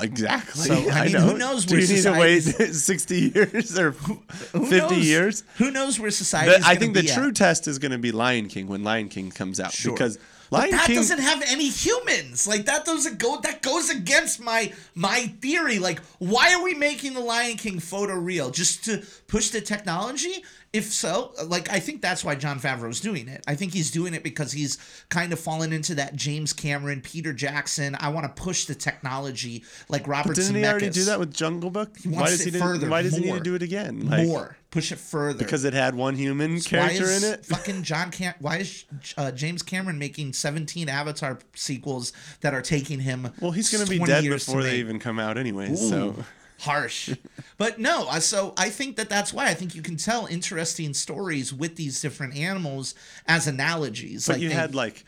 [0.00, 0.62] Exactly.
[0.62, 1.20] So, I mean, know.
[1.20, 2.40] who knows Do where you need to wait
[2.74, 5.44] 60 years or 50 knows- years?
[5.56, 7.14] Who knows where The- society is I think the at.
[7.14, 9.92] true test is going to be Lion King when Lion King comes out Sure.
[9.92, 10.18] because
[10.50, 12.46] But Lion that King doesn't have any humans.
[12.46, 13.40] Like that doesn't go.
[13.40, 15.78] That goes against my my theory.
[15.78, 20.44] Like, why are we making the Lion King photo real just to push the technology?
[20.72, 23.44] If so, like I think that's why Jon Favreau's doing it.
[23.46, 24.78] I think he's doing it because he's
[25.10, 27.94] kind of fallen into that James Cameron, Peter Jackson.
[28.00, 31.68] I want to push the technology like Robert didn't he already do that with Jungle
[31.68, 31.90] Book?
[32.04, 34.08] why wants does he didn't- further, Why does he need to do it again?
[34.08, 37.44] Like, more, push it further because it had one human why character is in it.
[37.44, 38.84] Fucking John Cam- Why is
[39.18, 43.30] uh, James Cameron making 17 Avatar sequels that are taking him?
[43.40, 44.78] Well, he's going to be 20 dead before they make?
[44.78, 45.70] even come out anyway.
[45.72, 46.24] Ooh, So
[46.62, 47.14] harsh.
[47.58, 51.52] but no, so I think that that's why I think you can tell interesting stories
[51.52, 52.94] with these different animals
[53.26, 54.26] as analogies.
[54.26, 55.04] But like you they- had like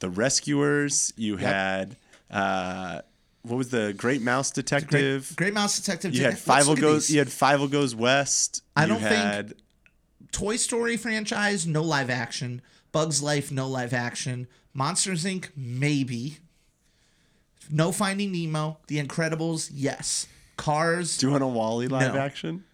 [0.00, 1.12] the rescuers.
[1.16, 1.40] You Yep.
[1.40, 1.96] had
[2.30, 3.00] uh,
[3.42, 5.32] what was the Great Mouse Detective?
[5.36, 6.14] Great Mouse Detective.
[6.14, 7.10] you had Five let's look at goes.
[7.10, 8.62] You had Fievel goes West.
[8.76, 9.54] I you don't think- had,
[10.32, 12.60] Toy Story franchise, no live action.
[12.92, 14.46] Bugs Life, no live action.
[14.74, 16.38] Monsters Inc., maybe.
[17.70, 18.78] No Finding Nemo.
[18.88, 20.26] The Incredibles, yes.
[20.58, 22.20] Cars, Do you want a WALL-E live No.
[22.20, 22.64] action?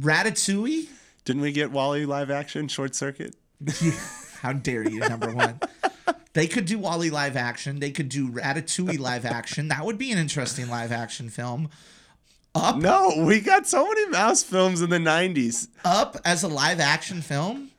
[0.00, 0.86] Ratatouille.
[1.26, 2.68] Didn't we get WALL-E live action?
[2.68, 3.34] Short Circuit.
[4.40, 5.60] How dare you, number one.
[6.32, 7.80] They could do WALL-E live action.
[7.80, 9.68] They could do Ratatouille live action.
[9.68, 11.68] That would be an interesting live action film.
[12.54, 12.76] Up.
[12.76, 15.68] No, we got so many mouse films in the '90s.
[15.84, 17.70] Up as a live action film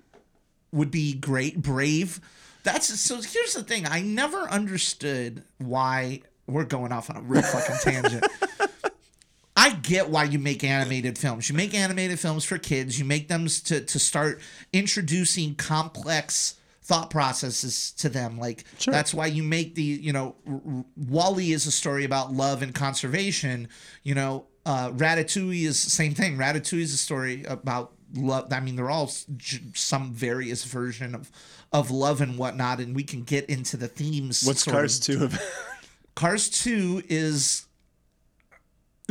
[0.71, 1.61] would be great.
[1.63, 2.19] Brave.
[2.63, 3.15] That's so.
[3.15, 3.87] Here's the thing.
[3.87, 8.23] I never understood why we're going off on a real fucking tangent.
[9.67, 11.49] I get why you make animated films.
[11.49, 12.97] You make animated films for kids.
[12.97, 14.39] You make them to to start
[14.71, 18.37] introducing complex thought processes to them.
[18.37, 18.93] Like Sure.
[18.93, 20.35] that's why you make the you know
[20.95, 23.67] WALL-E is a story about love and conservation.
[24.03, 26.37] You know, uh, Ratatouille is the same thing.
[26.37, 28.53] Ratatouille is a story about love.
[28.53, 31.29] I mean, they're all some various version of
[31.73, 34.45] of love and whatnot, and we can get into the themes.
[34.45, 35.03] What's Cars of.
[35.03, 35.41] Two about?
[36.15, 37.66] Cars 2 is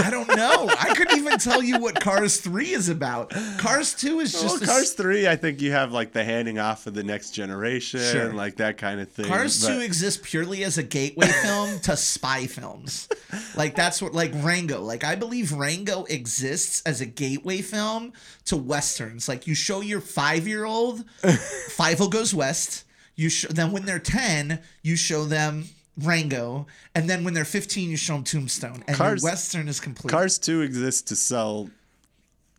[0.03, 0.69] I don't know.
[0.79, 3.33] I couldn't even tell you what Cars 3 is about.
[3.57, 6.59] Cars 2 is Well, just a, Cars Three, I think you have like the handing
[6.59, 8.33] off of the next generation, Sure.
[8.35, 9.25] like that kind of thing.
[9.25, 13.09] Cars but- 2 exists purely as a gateway film to spy films.
[13.57, 14.83] Like that's what like Rango.
[14.83, 18.13] Like I believe Rango exists as a gateway film
[18.47, 19.29] to westerns.
[19.29, 22.85] Like you show your 5-year-old Fievel Goes West,
[23.15, 25.65] you sh- then when they're 10, you show them
[25.99, 30.11] Rango, and then when they're 15, you show them Tombstone, and Cars- western is complete.
[30.11, 31.71] Cars Two exists to sell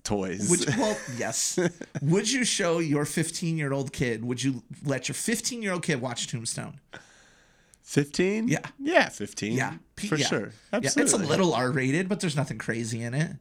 [0.04, 0.50] toys.
[0.50, 1.60] Would well, yes.
[2.02, 4.24] would you show your 15 year old kid?
[4.26, 6.80] Would you let your 15 year old kid watch Tombstone?
[7.84, 8.50] Fifteen?
[8.50, 8.60] Yeah.
[8.78, 9.54] yeah, fifteen.
[9.54, 10.26] Yeah, P- for yeah.
[10.28, 10.52] sure.
[10.74, 11.04] Yeah, Absolutely.
[11.04, 13.32] it's a little R rated, but there's nothing crazy in it.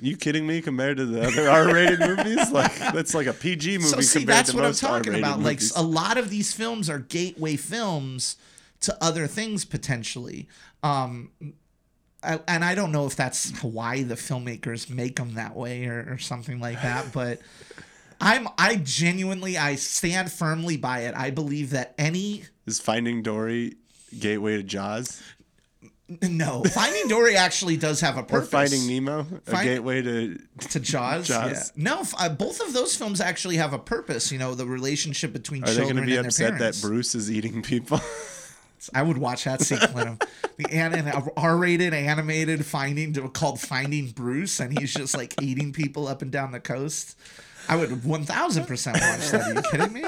[0.00, 0.60] You kidding me?
[0.60, 4.38] Compared to the other R-rated movies, like that's like a PG movie So see, compared
[4.38, 5.40] that's to what I'm talking about.
[5.40, 8.36] Like a lot of these films are gateway films
[8.82, 10.48] to other things potentially.
[10.82, 11.30] Um,
[12.22, 16.06] I, and I don't know if that's why the filmmakers make them that way or,
[16.10, 17.40] or something like that, but
[18.20, 21.14] I'm I genuinely I stand firmly by it.
[21.16, 23.76] I believe that any Is Finding Dory
[24.18, 25.22] gateway to Jaws
[26.22, 28.50] no Finding Dory actually does have a or purpose.
[28.50, 30.38] Finding Nemo a Find- gateway to?
[30.70, 31.28] to Jaws.
[31.28, 31.72] Jaws.
[31.76, 31.82] Yeah.
[31.82, 34.30] No, f- uh, both of those films actually have a purpose.
[34.32, 36.78] You know, the relationship between Are they children going to be and upset that.
[36.82, 38.00] Bruce is eating people?
[38.94, 40.18] I would watch that sequence.
[40.56, 46.08] the an, an R-rated animated Finding called Finding Bruce, and he's just like eating people
[46.08, 47.18] up and down the coast.
[47.68, 49.42] I would one thousand percent watch that.
[49.42, 50.04] Are you kidding me?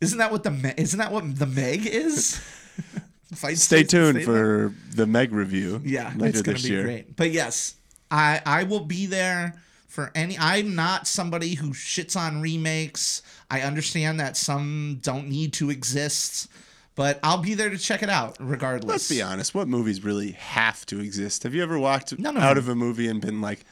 [0.00, 2.36] Isn't that what the isn't that what the Meg is?
[3.34, 5.80] Fight Stay tuned for the Meg review.
[5.84, 6.82] yeah, later it's gonna this be year.
[6.82, 7.16] great.
[7.16, 7.76] But yes,
[8.10, 10.36] I I will be there for any.
[10.38, 13.22] I'm not somebody who shits on remakes.
[13.50, 16.48] I understand that some don't need to exist,
[16.94, 18.90] but I'll be there to check it out regardless.
[18.90, 19.54] Let's be honest.
[19.54, 21.42] What movies really have to exist?
[21.44, 22.64] Have you ever walked None of out them.
[22.64, 23.64] of a movie and been like,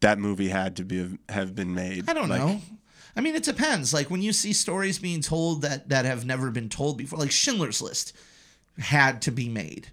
[0.00, 2.08] "That movie had to be have been made"?
[2.08, 2.60] I don't Like, know.
[3.16, 3.92] I mean, it depends.
[3.92, 7.30] Like when you see stories being told that that have never been told before, like
[7.30, 8.14] Schindler's List
[8.78, 9.88] had to be made.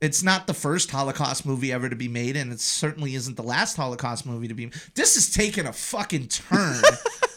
[0.00, 3.42] It's not the first Holocaust movie ever to be made, and it certainly isn't the
[3.44, 4.70] last Holocaust movie to be.
[4.96, 6.82] This is taking a fucking turn.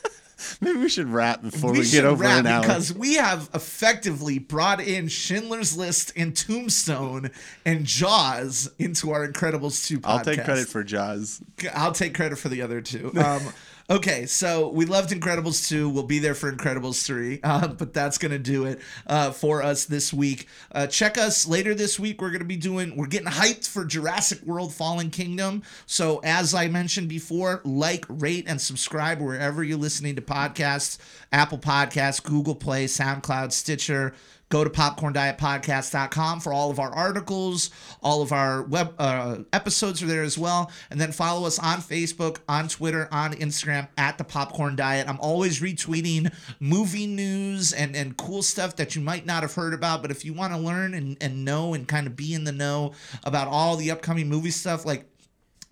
[0.62, 2.62] Maybe we should wrap before we, should get over an hour.
[2.62, 7.32] because we have effectively brought in Schindler's List and Tombstone
[7.66, 10.10] and Jaws into our Incredibles 2 podcast.
[10.10, 11.42] I'll take credit for Jaws.
[11.74, 13.12] I'll take credit for the other two.
[13.18, 13.42] Um,
[13.88, 15.88] Okay, so we loved Incredibles 2.
[15.88, 19.62] We'll be there for Incredibles 3, uh, but that's going to do it uh, for
[19.62, 20.48] us this week.
[20.72, 22.20] Uh, check us later this week.
[22.20, 25.62] We're going to be doing, we're getting hyped for Jurassic World Fallen Kingdom.
[25.86, 30.98] So, as I mentioned before, like, rate, and subscribe wherever you're listening to podcasts
[31.32, 34.16] Apple Podcasts, Google Play, SoundCloud, Stitcher.
[34.50, 37.72] Go to popcorndietpodcast.com for all of our articles.
[38.04, 40.72] All of our web uh, episodes are there as well.
[40.92, 45.10] And then follow us on Facebook, on Twitter, on Instagram at the Popcorn Diet.
[45.10, 49.74] I'm always retweeting movie news and, and cool stuff that you might not have heard
[49.74, 50.04] about.
[50.04, 52.52] But if you want to learn and, and know and kind of be in the
[52.52, 52.94] know
[53.24, 55.10] about all the upcoming movie stuff, like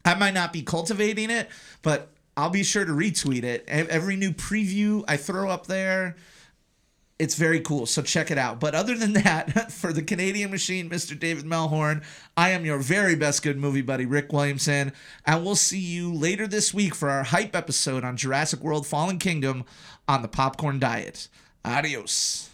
[0.03, 1.47] I might not be cultivating it,
[1.83, 3.65] but I'll be sure to retweet it.
[3.67, 6.15] Every new preview I throw up there
[7.23, 7.85] it's very cool.
[7.85, 8.59] So check it out.
[8.59, 11.17] But other than that, for the Canadian machine, Mr.
[11.17, 12.03] David Melhorn,
[12.35, 14.91] I am your very best good movie buddy, Rick Williamson.
[15.25, 19.19] And we'll see you later this week for our hype episode on Jurassic World Fallen
[19.19, 19.63] Kingdom
[20.05, 21.29] on the Popcorn Diet.
[21.63, 22.52] Adios.